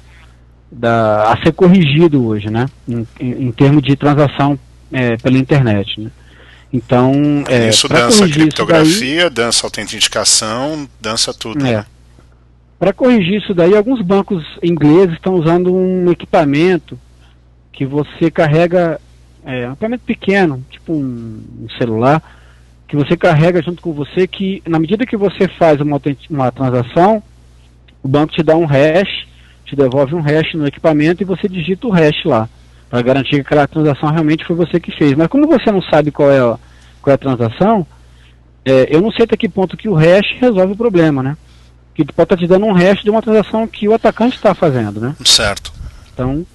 [0.74, 2.65] da, a ser corrigido hoje, né?
[2.88, 4.57] Em, em, em termos de transação
[4.91, 6.09] é, pela internet, né?
[6.71, 7.13] Então,
[7.47, 11.63] é, isso dança corrigir isso daí, criptografia, dança autenticação, dança tudo.
[11.65, 11.86] é, né?
[12.80, 16.99] para corrigir isso daí, alguns bancos ingleses estão usando um equipamento
[17.71, 18.99] que você carrega,
[19.45, 22.21] é, um equipamento pequeno, tipo um, um celular,
[22.88, 27.21] que você carrega junto com você, que na medida que você faz uma, uma transação,
[28.01, 29.28] o banco te dá um hash,
[29.66, 32.49] te devolve um hash no equipamento e você digita o hash lá,
[32.89, 35.14] para garantir que aquela transação realmente foi você que fez.
[35.14, 36.57] Mas como você não sabe qual é a,
[37.01, 37.86] qual é a transação,
[38.66, 41.38] é, eu não sei até que ponto que o hash resolve o problema, né?
[41.93, 44.99] Que pode estar te dando um hash de uma transação que o atacante está fazendo,
[44.99, 45.16] né?
[45.24, 45.72] Certo.
[46.14, 46.45] Então,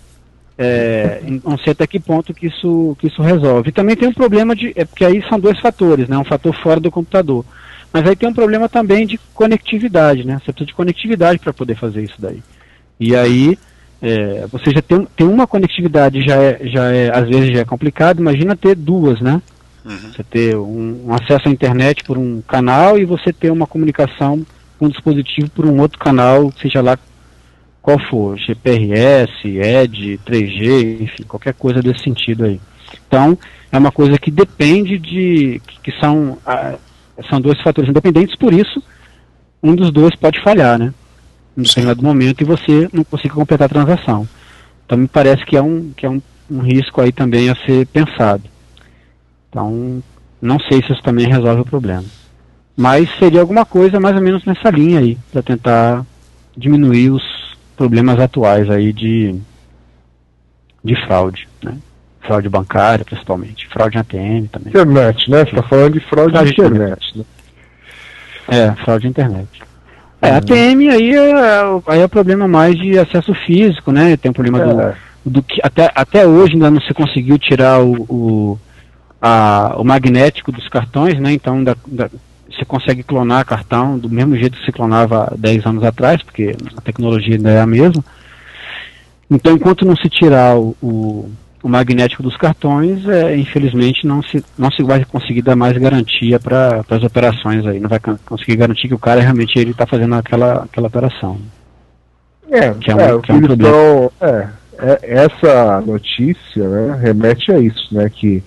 [0.56, 3.68] é, não sei até que ponto que isso, que isso resolve.
[3.68, 4.72] E também tem um problema de.
[4.74, 6.18] É porque aí são dois fatores, né?
[6.18, 7.44] Um fator fora do computador.
[7.92, 10.34] Mas aí tem um problema também de conectividade, né?
[10.34, 12.42] Você precisa de conectividade para poder fazer isso daí.
[13.00, 13.58] E aí
[14.00, 17.64] é, você já tem, tem uma conectividade, já é, já é, às vezes já é
[17.64, 19.42] complicado, imagina ter duas, né?
[19.84, 20.12] Uhum.
[20.12, 24.44] Você ter um, um, acesso à internet por um canal e você ter uma comunicação
[24.78, 26.98] com um dispositivo por um outro canal, seja lá
[27.82, 32.60] qual for, GPRS, ED, 3G, enfim, qualquer coisa desse sentido aí.
[33.06, 33.36] Então,
[33.72, 36.38] é uma coisa que depende de, que, que são,
[37.28, 38.82] são dois fatores independentes, por isso,
[39.62, 40.92] um dos dois pode falhar, né?
[41.58, 44.28] Em determinado momento e você não consegue completar a transação.
[44.86, 47.84] Então, me parece que é um, que é um, um risco aí também a ser
[47.88, 48.44] pensado.
[49.50, 50.00] Então,
[50.40, 52.04] não sei se isso também resolve o problema.
[52.76, 56.06] Mas seria alguma coisa mais ou menos nessa linha aí, para tentar
[56.56, 57.24] diminuir os
[57.76, 59.34] problemas atuais aí de,
[60.84, 61.76] de fraude, né?
[62.20, 63.66] Fraude bancária, principalmente.
[63.68, 64.68] Fraude em ATM também.
[64.68, 65.38] Internet, né?
[65.38, 67.24] Você está falando de fraude, fraude de internet, né?
[68.48, 69.67] É, fraude de internet.
[70.20, 74.16] É, ATM aí é, aí é o problema mais de acesso físico, né?
[74.16, 74.94] Tem o problema é.
[75.24, 78.58] do, do que até, até hoje ainda não se conseguiu tirar o, o
[79.22, 81.32] a, o magnético dos cartões, né?
[81.32, 82.10] Então da, da,
[82.50, 86.80] você consegue clonar cartão do mesmo jeito que se clonava 10 anos atrás, porque a
[86.80, 88.02] tecnologia ainda é a mesma.
[89.30, 91.30] Então, enquanto não se tirar o, o,
[91.68, 96.40] o magnético dos cartões, é, infelizmente não se, não se vai conseguir dar mais garantia
[96.40, 97.78] para as operações aí.
[97.78, 101.38] Não vai conseguir garantir que o cara realmente ele está fazendo aquela, aquela operação.
[102.50, 103.76] É, que é, um, é, que é um problema.
[103.76, 104.48] Estão, é,
[104.78, 108.08] é, essa notícia né, remete a isso, né?
[108.08, 108.42] Que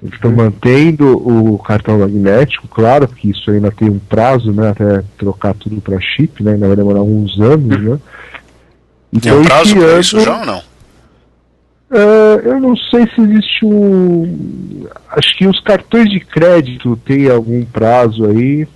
[0.00, 5.04] eles estão mantendo o cartão magnético, claro que isso ainda tem um prazo, né, até
[5.16, 8.00] trocar tudo para chip, né, ainda vai demorar uns anos, né.
[9.12, 10.71] Então, tem um prazo para isso já ou não?
[11.92, 14.86] Uh, eu não sei se existe um.
[15.10, 18.66] Acho que os cartões de crédito têm algum prazo aí,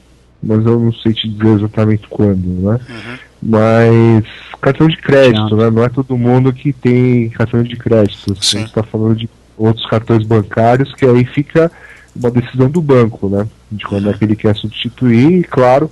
[0.42, 2.78] mas eu não sei te dizer exatamente quando, né?
[2.88, 3.18] Uhum.
[3.42, 4.24] Mas
[4.60, 5.70] cartão de crédito, né?
[5.70, 8.36] Não é todo mundo que tem cartão de crédito.
[8.42, 8.58] Sim.
[8.58, 11.72] A gente está falando de outros cartões bancários, que aí fica
[12.14, 13.46] uma decisão do banco, né?
[13.72, 15.90] De quando é que ele quer substituir, e claro,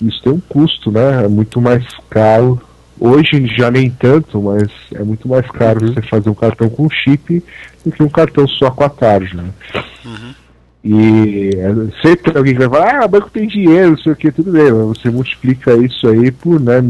[0.00, 1.24] isso tem um custo, né?
[1.24, 2.60] É muito mais caro.
[2.98, 5.92] Hoje já nem tanto, mas é muito mais caro uhum.
[5.92, 7.44] você fazer um cartão com chip
[7.84, 9.34] do que um cartão só com a tarja.
[9.34, 9.50] Né?
[10.04, 10.34] Uhum.
[10.82, 14.32] E é, sempre alguém vai falar, ah, o banco tem dinheiro, não sei o que,
[14.32, 16.80] tudo bem, mas você multiplica isso aí por né,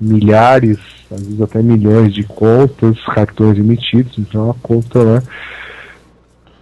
[0.00, 0.78] milhares,
[1.10, 5.22] às vezes até milhões de contas, cartões emitidos, então a conta, né?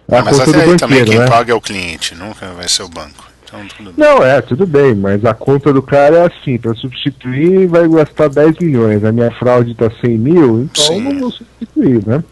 [0.09, 1.27] É a mas conta do banqueiro, também quem né?
[1.27, 3.30] paga é o cliente, nunca vai ser o banco.
[3.51, 7.87] Então, Não, é, tudo bem, mas a conta do cara é assim, para substituir vai
[7.87, 11.01] gastar 10 milhões, a minha fraude está 100 mil, então Sim.
[11.01, 12.23] não vou substituir, né?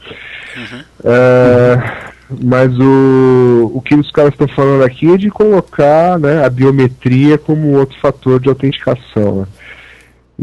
[0.55, 0.83] Uhum.
[1.03, 2.09] É,
[2.41, 7.37] mas o, o que os caras estão falando aqui é de colocar né, a biometria
[7.37, 9.41] como outro fator de autenticação.
[9.41, 9.47] Né?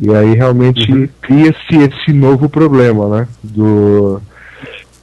[0.03, 1.09] E aí realmente uhum.
[1.23, 3.29] cria-se esse novo problema, né?
[3.43, 4.21] Do,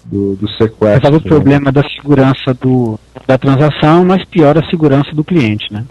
[0.06, 1.12] do, do sequestro.
[1.12, 1.18] Né?
[1.18, 5.86] o problema da segurança do, da transação, mas piora a segurança do cliente, né?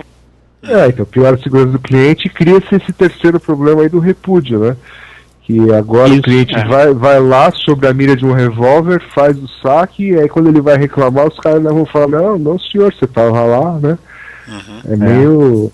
[0.62, 4.60] É, então piora a segurança do cliente e cria-se esse terceiro problema aí do repúdio,
[4.60, 4.76] né?
[5.42, 6.64] Que agora Isso, o cliente é.
[6.64, 10.48] vai, vai lá sobre a mira de um revólver, faz o saque, e aí quando
[10.48, 13.98] ele vai reclamar, os caras não vão falar, não, não senhor, você estava lá, né?
[14.46, 14.80] Uhum.
[14.88, 15.72] É, é meio.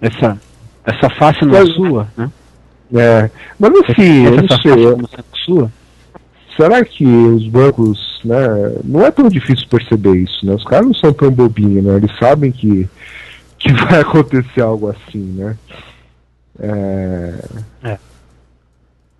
[0.00, 0.38] Essa,
[0.84, 2.30] essa face não é sua, né?
[2.94, 3.30] É.
[3.58, 4.86] Mas assim, essa, eu não sei.
[4.86, 5.72] Não é sua?
[6.58, 8.36] Será que os bancos, né?
[8.82, 10.54] Não é tão difícil perceber isso, né?
[10.54, 11.94] Os caras não são tão bobinhos, né?
[11.94, 12.88] Eles sabem que,
[13.60, 15.56] que vai acontecer algo assim, né?
[16.58, 17.34] É...
[17.84, 17.98] é.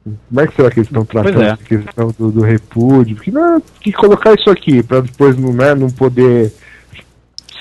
[0.03, 1.51] Como é que será que eles estão tratando é.
[1.51, 3.15] a questão do, do, repúdio?
[3.15, 6.53] Porque não, que colocar isso aqui para depois não, né, não poder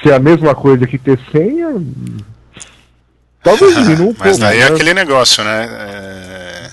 [0.02, 1.76] ser a mesma coisa que ter senha
[3.44, 4.28] Talvez diminua um pouco.
[4.28, 4.76] Mas daí é né?
[4.76, 5.66] aquele negócio, né?
[5.70, 6.70] É...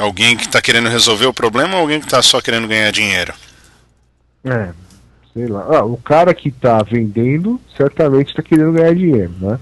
[0.00, 3.34] Alguém que está querendo resolver o problema ou alguém que está só querendo ganhar dinheiro?
[4.44, 4.70] É,
[5.34, 5.66] sei lá.
[5.68, 9.58] Ah, o cara que está vendendo certamente está querendo ganhar dinheiro, né?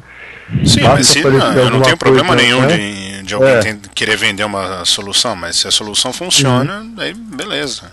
[0.65, 2.77] Sim, Basta mas se, não, eu não tenho problema coisa, nenhum né?
[2.77, 3.79] de, de alguém é.
[3.95, 6.95] querer vender uma solução, mas se a solução funciona, uhum.
[6.99, 7.93] aí beleza.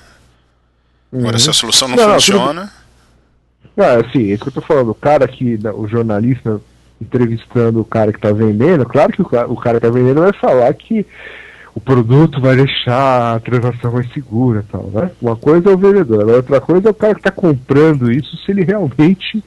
[1.11, 1.39] Agora, uhum.
[1.39, 2.61] se a solução não, não funciona.
[2.61, 3.85] Tudo...
[3.85, 4.91] Ah, assim, é isso que eu tô falando.
[4.91, 6.61] O cara que, o jornalista
[7.01, 10.21] entrevistando o cara que tá vendendo, claro que o cara, o cara que tá vendendo
[10.21, 11.05] vai falar que
[11.75, 15.11] o produto vai deixar a transação mais segura tal, né?
[15.21, 18.37] Uma coisa é o vendedor, a outra coisa é o cara que está comprando isso
[18.37, 19.43] se ele realmente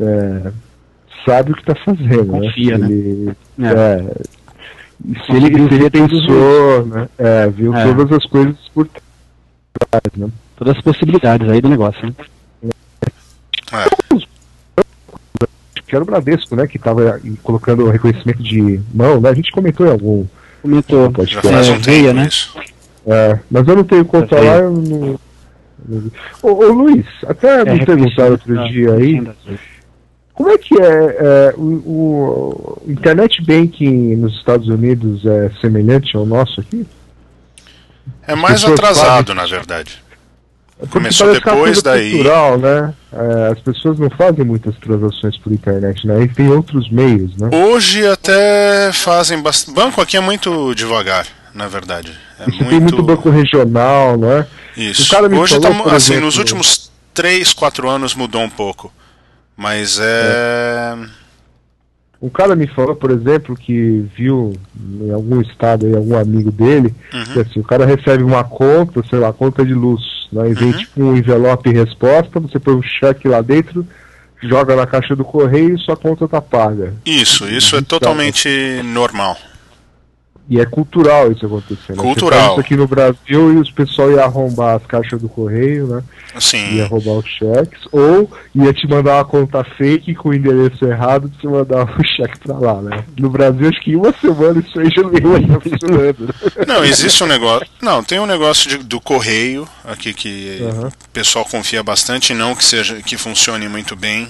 [0.00, 0.50] é,
[1.26, 2.26] sabe o que está fazendo.
[2.26, 2.88] Confia, né?
[2.88, 3.66] Ele, é.
[3.66, 4.22] É,
[5.04, 7.08] E se ele, se ele pensou, né?
[7.18, 7.84] É, viu É.
[7.84, 10.28] todas as coisas por trás, né?
[10.56, 12.14] Todas as possibilidades aí do negócio, né?
[15.86, 19.28] que era o Bradesco, né, que estava colocando o reconhecimento de mão, né?
[19.30, 20.26] A gente comentou em algum
[20.66, 21.10] Comentou.
[21.12, 21.34] podcast.
[21.48, 22.26] Já faz É, um veia, tempo né?
[22.28, 22.54] isso.
[23.06, 25.20] É, mas eu não tenho conta lá, eu não.
[26.42, 29.22] Ô, ô Luiz, até me perguntaram outro dia aí,
[30.34, 36.26] como é que é, é, o, o Internet Banking nos Estados Unidos é semelhante ao
[36.26, 36.84] nosso aqui?
[38.26, 40.02] É mais atrasado, fazem- na verdade.
[40.78, 42.10] Porque Começou é depois daí.
[42.12, 42.92] Cultural, né?
[43.12, 46.22] É, as pessoas não fazem muitas transações por internet, né?
[46.22, 47.48] E tem outros meios, né?
[47.50, 49.74] Hoje até fazem bastante.
[49.74, 52.12] Banco aqui é muito devagar, na verdade.
[52.38, 54.46] É Você tem muito banco regional, não é?
[54.76, 55.02] Isso.
[55.02, 58.92] Hoje falou, tá, assim, exemplo- nos últimos 3, 4 anos mudou um pouco.
[59.56, 60.94] Mas é.
[62.26, 64.52] Um cara me falou, por exemplo, que viu
[65.00, 67.24] em algum estado aí, algum amigo dele, Uhum.
[67.34, 70.02] que assim, o cara recebe uma conta, sei lá, conta de luz,
[70.32, 70.50] né?
[70.50, 70.76] E vem Uhum.
[70.78, 73.86] tipo um envelope resposta, você põe um cheque lá dentro,
[74.42, 76.94] joga na caixa do correio e sua conta tá paga.
[77.06, 78.48] Isso, isso é totalmente
[78.82, 79.36] normal.
[80.48, 81.96] E é cultural isso acontecendo.
[81.96, 82.52] Cultural.
[82.52, 86.02] Isso aqui no Brasil e os pessoal ia arrombar as caixas do correio, né?
[86.34, 90.84] Assim, Ia roubar os cheques, ou ia te mandar uma conta fake com o endereço
[90.84, 93.04] errado pra você mandar o cheque pra lá, né?
[93.18, 96.34] No Brasil, acho que em uma semana isso aí já não ia estar funcionando.
[96.68, 97.66] Não, existe um negócio.
[97.82, 102.64] Não, tem um negócio de- do correio aqui que o pessoal confia bastante, não que
[102.64, 104.28] seja que funcione muito bem,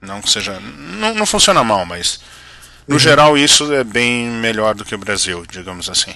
[0.00, 0.58] não que seja,
[0.98, 2.20] não, não funciona mal, mas
[2.86, 6.14] no geral isso é bem melhor do que o Brasil, digamos assim.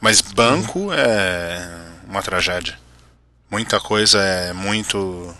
[0.00, 1.66] Mas banco é
[2.06, 2.78] uma tragédia.
[3.50, 5.34] Muita coisa é muito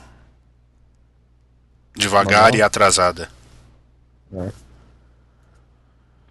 [1.95, 3.29] devagar e atrasada.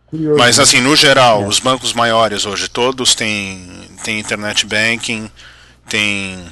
[0.07, 0.37] Curioso.
[0.37, 0.63] Mas né?
[0.63, 5.29] assim, no geral, os bancos maiores hoje, todos têm, têm internet banking,
[5.89, 6.45] tem,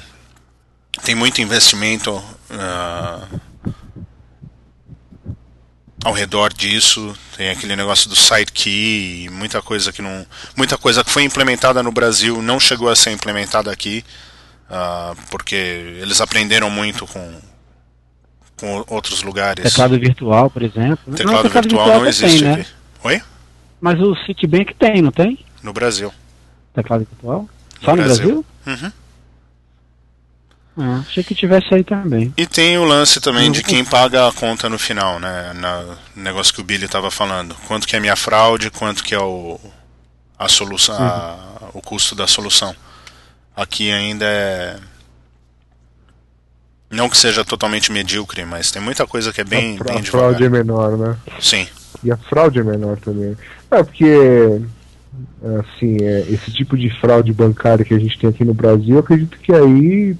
[1.04, 3.26] tem muito investimento ah,
[6.04, 10.26] ao redor disso, tem aquele negócio do site key, e muita coisa que não.
[10.56, 14.04] Muita coisa que foi implementada no Brasil não chegou a ser implementada aqui,
[14.68, 17.40] ah, porque eles aprenderam muito com,
[18.56, 19.64] com outros lugares.
[19.64, 20.98] Teclado virtual, por exemplo.
[21.06, 21.16] né?
[21.16, 22.66] Teclado teclado virtual não até existe tem, né?
[23.04, 23.22] Oi?
[23.80, 25.38] Mas o Citibank tem, não tem?
[25.62, 26.12] No Brasil.
[26.74, 27.48] Teclado virtual?
[27.82, 28.44] Só no Brasil.
[28.64, 28.86] Brasil?
[28.86, 28.92] Uhum.
[30.76, 32.32] Ah, achei que tivesse aí também.
[32.36, 35.52] E tem o lance também de quem paga a conta no final, né?
[35.54, 35.84] Na
[36.16, 37.54] negócio que o Billy estava falando.
[37.68, 39.60] Quanto que é minha fraude, quanto que é o
[40.38, 42.74] a solução, a- o custo da solução.
[43.54, 44.76] Aqui ainda é
[46.90, 50.02] não que seja totalmente medíocre, mas tem muita coisa que é bem, a, bem a
[50.02, 50.42] fraude devagar.
[50.42, 51.16] é menor, né?
[51.40, 51.66] Sim.
[52.04, 53.36] E a fraude é menor também.
[53.70, 54.60] É porque,
[55.60, 59.00] assim, é, esse tipo de fraude bancária que a gente tem aqui no Brasil, eu
[59.00, 60.14] acredito que aí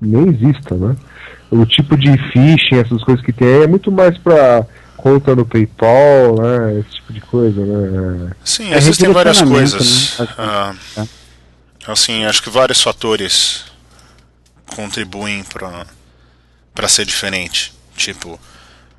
[0.00, 0.96] nem exista, né?
[1.50, 4.66] O tipo de phishing, essas coisas que tem aí, é muito mais pra
[4.96, 6.80] conta no PayPal, né?
[6.80, 8.32] Esse tipo de coisa, né?
[8.44, 10.18] Sim, É existem várias coisas.
[10.18, 10.28] né?
[10.38, 10.74] Ah,
[11.86, 13.64] assim, acho que vários fatores
[14.74, 15.86] contribuem para
[16.74, 17.72] para ser diferente.
[17.96, 18.38] Tipo,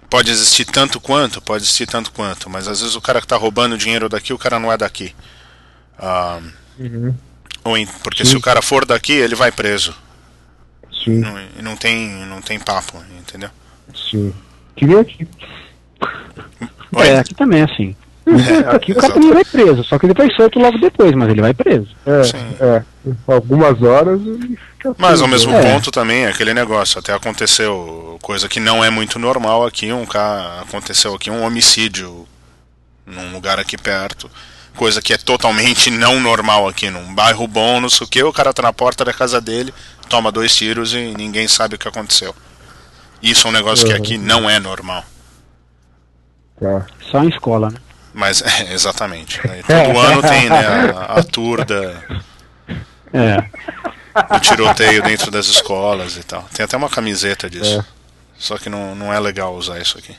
[0.09, 3.35] pode existir tanto quanto, pode existir tanto quanto, mas às vezes o cara que tá
[3.37, 5.13] roubando dinheiro daqui, o cara não é daqui.
[5.99, 6.39] Ah,
[7.63, 9.93] ou em- porque se o cara for daqui, ele vai preso.
[11.11, 13.49] Sim, Não, e não tem não tem papo, entendeu?
[13.93, 14.33] sim.
[14.75, 15.27] Que nem aqui.
[16.95, 17.07] Oi?
[17.07, 17.95] É, aqui também é assim.
[18.27, 21.29] É, aqui O cara também vai preso, só que ele vai solto logo depois, mas
[21.29, 21.87] ele vai preso.
[22.05, 22.37] É, Sim.
[22.59, 22.83] é.
[23.25, 25.53] Algumas horas ele fica Mas ao mesmo?
[25.53, 25.61] É.
[25.73, 30.05] ponto também é aquele negócio, até aconteceu coisa que não é muito normal aqui, um
[30.05, 32.27] cara aconteceu aqui um homicídio
[33.05, 34.29] num lugar aqui perto,
[34.77, 38.31] coisa que é totalmente não normal aqui num bairro bom, não sei o que, o
[38.31, 39.73] cara tá na porta da casa dele,
[40.07, 42.33] toma dois tiros e ninguém sabe o que aconteceu.
[43.21, 43.97] Isso é um negócio que Uhum.
[43.99, 45.03] aqui não é normal.
[46.59, 46.85] Tá.
[47.11, 47.77] Só em escola, né?
[48.13, 49.41] Mas é, exatamente.
[49.49, 50.65] Aí Todo ano tem né,
[50.95, 51.93] a, a tour da,
[53.13, 53.43] É.
[54.35, 56.43] o tiroteio dentro das escolas e tal.
[56.53, 57.79] Tem até uma camiseta disso.
[57.79, 57.85] É.
[58.37, 60.15] Só que não, não é legal usar isso aqui.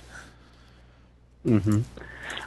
[1.44, 1.82] Uhum.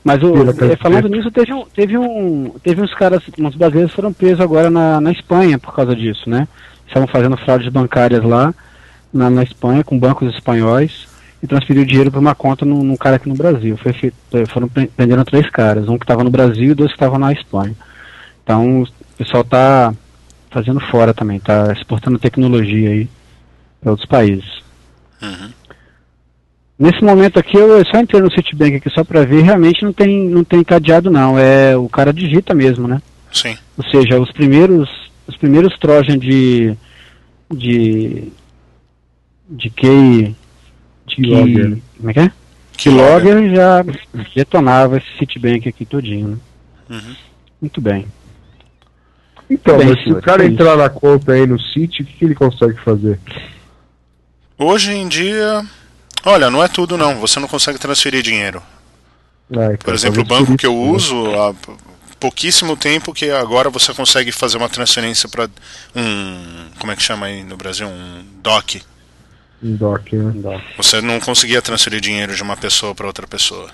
[0.04, 0.34] Mas o,
[0.72, 4.70] eh, falando nisso, teve um, teve um, teve uns caras, uns brasileiros foram presos agora
[4.70, 6.48] na, na Espanha por causa disso, né?
[6.88, 8.54] Estavam fazendo fraudes bancárias lá
[9.14, 11.08] na, na Espanha com bancos espanhóis
[11.42, 13.78] e transferiu dinheiro para uma conta num, num cara aqui no Brasil.
[13.78, 14.16] Foi feito,
[14.50, 17.32] foram pre- prenderam três caras, um que estava no Brasil e dois que estavam na
[17.32, 17.76] Espanha.
[18.44, 18.88] Então o
[19.18, 19.94] pessoal tá
[20.50, 23.10] fazendo fora também, tá exportando tecnologia aí
[23.80, 24.62] para outros países.
[25.22, 25.50] Uhum.
[26.82, 30.28] Nesse momento aqui, eu só entrei no Citibank aqui só para ver, realmente não tem,
[30.28, 33.00] não tem cadeado não, é o cara digita mesmo, né?
[33.32, 33.56] Sim.
[33.78, 34.90] Ou seja, os primeiros,
[35.28, 36.76] os primeiros Trojan de
[37.54, 38.32] de
[39.48, 40.36] de key,
[41.06, 41.70] de Keylogger.
[41.70, 42.32] key, como é que é?
[42.76, 43.22] Keylogger.
[43.22, 43.86] Keylogger já
[44.34, 46.38] detonava esse Citibank aqui todinho, né?
[46.90, 47.16] Uhum.
[47.62, 48.08] Muito bem.
[49.48, 52.14] Então, Bem, mas se o cara é entrar na conta aí no sítio, o que,
[52.14, 53.20] que ele consegue fazer?
[54.58, 55.64] Hoje em dia,
[56.26, 57.20] olha, não é tudo não.
[57.20, 58.62] Você não consegue transferir dinheiro.
[59.52, 60.92] Ah, então, Por exemplo, o banco que eu né?
[60.92, 61.54] uso há
[62.20, 65.50] pouquíssimo tempo que agora você consegue fazer uma transferência para
[65.96, 68.82] um, como é que chama aí no Brasil, um DOC.
[69.64, 70.64] Um doc, né?
[70.78, 73.70] Você não conseguia transferir dinheiro de uma pessoa para outra pessoa.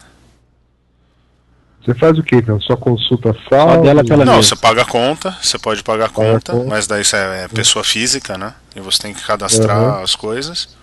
[1.86, 2.60] Você faz o que então?
[2.60, 3.34] Só consulta?
[3.48, 4.50] Só dela pela Não, mesa.
[4.50, 6.66] você paga a conta, você pode pagar a conta, conta.
[6.70, 8.54] mas daí você é pessoa física, né?
[8.76, 10.04] E você tem que cadastrar Uhum.
[10.04, 10.76] as coisas.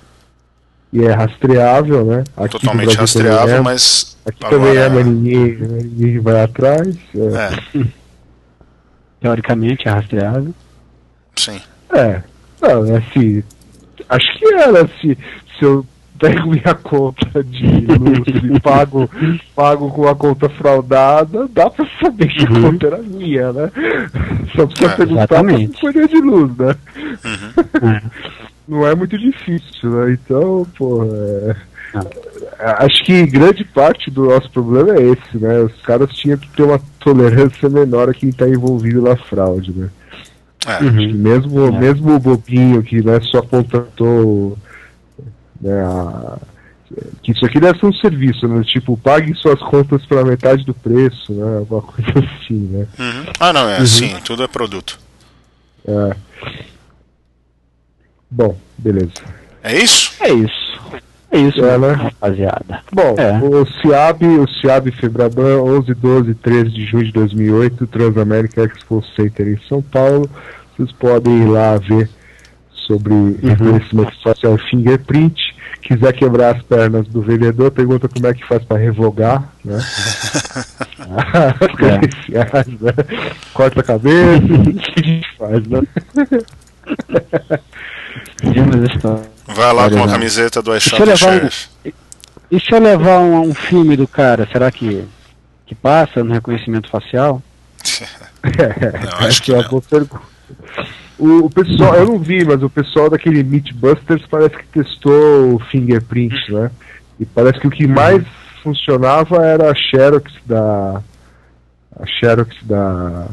[0.94, 2.22] E é rastreável, né?
[2.36, 3.60] Aqui Totalmente Brasil rastreável, é.
[3.60, 6.96] mas Aqui também é, mas agora ninguém, ninguém vai atrás.
[7.16, 7.78] É.
[7.80, 7.84] é,
[9.20, 10.54] Teoricamente é rastreável.
[11.36, 11.60] sim.
[11.92, 12.22] É.
[12.60, 13.42] Não, é assim.
[14.08, 15.18] Acho que era se,
[15.58, 15.84] se eu
[16.18, 18.20] pego minha conta de luz
[18.54, 19.08] e pago,
[19.54, 22.62] pago com a conta fraudada, dá pra saber que a Uhum.
[22.72, 23.70] conta era minha, né?
[24.54, 24.96] Só precisa É.
[24.96, 25.68] perguntar Exatamente.
[25.68, 26.74] pra companhia de luz, né?
[27.24, 28.00] Uhum.
[28.68, 28.70] É.
[28.70, 30.12] Não é muito difícil, né?
[30.12, 31.56] Então, pô, é...
[32.58, 35.60] Acho que grande parte do nosso problema é esse, né?
[35.60, 39.88] Os caras tinham que ter uma tolerância menor a quem está envolvido na fraude, né?
[40.66, 41.12] É, Uhum.
[41.12, 41.70] Mesmo, É.
[41.70, 44.58] mesmo o bobinho que né, só contratou
[45.60, 46.38] né, a-
[47.22, 48.62] que isso aqui deve ser um serviço, né?
[48.64, 51.58] Tipo, pague suas contas pela metade do preço, né?
[51.58, 52.86] Alguma coisa assim, né?
[52.98, 53.24] Uhum.
[53.38, 54.98] Ah, não, é assim, tudo é produto.
[55.86, 56.16] É.
[58.36, 59.12] Bom, beleza.
[59.62, 60.12] É isso?
[60.20, 60.80] É isso.
[61.30, 61.92] É isso, É, né?
[61.92, 62.80] rapaziada.
[62.92, 63.38] Bom, É.
[63.42, 69.04] o CIAB, o CIAB Febraban, 11, 12 e 13 de junho de 2008, Transamérica Expo
[69.16, 70.28] Center em São Paulo.
[70.76, 72.08] Vocês podem ir lá ver
[72.86, 75.54] sobre reconhecimento facial e fingerprint.
[75.82, 79.78] Quiser quebrar as pernas do vendedor, pergunta como é que faz para revogar, né?
[80.98, 82.92] As credenciais, né?
[83.52, 85.82] Corta a cabeça, o que a gente faz, né?
[89.46, 91.92] Vai lá com a Olha, camiseta do eu levar um-.
[92.50, 95.04] E se eu levar um, um filme do cara, será que,
[95.66, 97.42] que passa no reconhecimento facial?
[98.44, 100.22] Não, acho que é uma boa pergunta.
[101.18, 105.58] O, o pessoal, eu não vi, mas o pessoal daquele Meatbusters parece que testou o
[105.70, 106.70] fingerprint, né?
[107.18, 108.22] E parece que o que mais
[108.62, 111.00] funcionava era a Xerox da.
[111.98, 113.28] A Xerox da.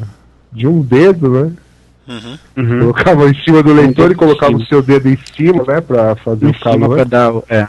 [0.52, 1.54] De um dedo, né?
[2.08, 2.38] Uhum.
[2.58, 2.80] Uhum.
[2.80, 4.68] Colocava em cima do leitor e colocava o cima.
[4.70, 5.82] seu dedo em cima, né?
[5.82, 6.96] Pra fazer Em o cima calor.
[6.96, 7.68] pra dar é,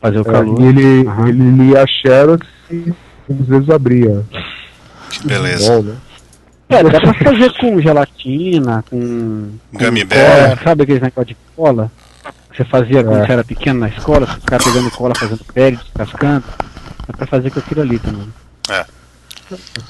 [0.00, 0.60] fazer o É, calor.
[0.60, 1.28] e ele, Aham.
[1.28, 2.92] ele lia a Xerox e
[3.30, 4.24] às vezes abria.
[5.10, 5.70] Que beleza.
[5.76, 5.96] Bom, né?
[6.70, 9.50] É, dá pra fazer com gelatina, com.
[9.70, 10.62] com Gummy cola, bear.
[10.64, 11.92] Sabe aqueles negócio de cola?
[12.50, 13.26] Que você fazia quando É.
[13.26, 16.44] você era pequeno na escola, você ficava pegando cola, fazendo pele, descascando.
[17.06, 18.26] Dá pra fazer com aquilo ali também.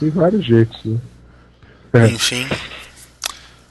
[0.00, 0.98] Tem vários jeitos, né?
[1.94, 2.06] É.
[2.08, 2.44] Enfim.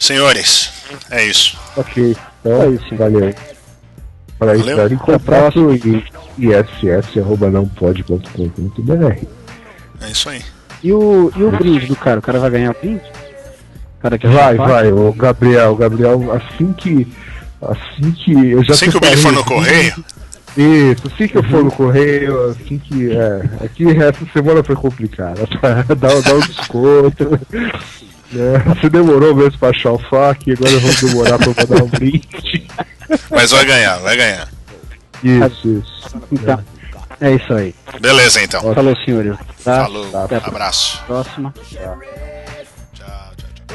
[0.03, 0.69] Senhores,
[1.09, 1.57] é isso.
[1.77, 2.93] Ok, então É isso.
[2.97, 3.33] valeu.
[4.37, 6.03] Para entrar em contato e
[6.37, 9.25] iss.não-pode.com.br.
[10.01, 10.41] É isso aí.
[10.83, 12.19] E o, e o brinde do cara?
[12.19, 13.01] O cara vai ganhar o brinde?
[13.97, 17.07] O cara que Vai, vai, o Gabriel, o Gabriel, assim que.
[17.61, 18.33] Assim que.
[18.51, 20.03] Eu já Assim que o Billy for no correio,
[20.57, 23.13] Isso, assim que eu for no correio, assim que.
[23.15, 25.83] É, aqui essa semana foi complicada, tá?
[25.95, 27.39] Dá, dá um desconto.
[28.35, 32.67] É, você demorou mesmo pra achar o FAQ, agora vamos demorar pra mandar um brinde.
[33.29, 34.49] mas vai ganhar, vai ganhar.
[35.23, 36.21] Isso, isso.
[36.31, 36.63] Então,
[37.21, 37.75] é isso aí.
[38.01, 38.73] Beleza então.
[38.73, 39.37] Falou, senhores.
[39.63, 39.83] Tá?
[39.83, 41.01] Falou, Até a abraço.
[41.05, 41.53] próxima.
[41.69, 41.97] Tchau,
[42.93, 43.73] tchau, tchau.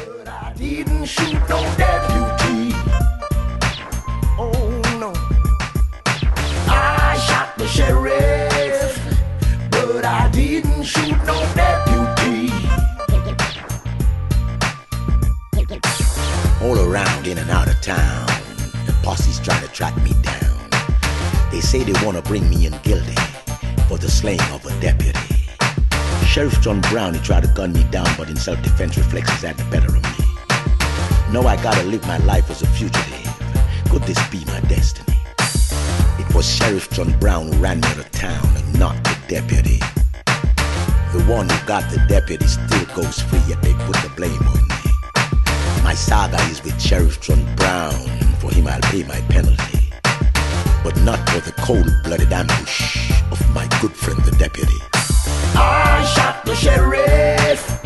[16.69, 18.27] All around in and out of town.
[18.85, 20.69] The posse's trying to track me down.
[21.51, 23.15] They say they want to bring me in guilty
[23.87, 25.17] for the slaying of a deputy.
[26.27, 29.63] Sheriff John Brown, he tried to gun me down, but in self-defense reflexes had the
[29.71, 30.25] better of me.
[31.33, 33.33] Now I gotta live my life as a fugitive.
[33.89, 35.17] Could this be my destiny?
[36.19, 39.79] It was Sheriff John Brown who ran me out of town and not the deputy.
[41.13, 44.67] The one who got the deputy still goes free, yet they put the blame on
[44.67, 44.78] me.
[45.89, 48.05] My saga is with Sheriff John Brown,
[48.37, 49.89] for him I'll pay my penalty.
[50.83, 54.77] But not for the cold-blooded ambush of my good friend the deputy.
[55.55, 57.81] I shot the sheriff,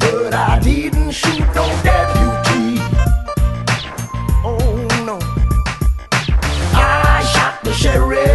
[0.00, 2.82] but I didn't shoot no deputy.
[4.44, 5.20] Oh no.
[6.74, 8.29] I shot the sheriff.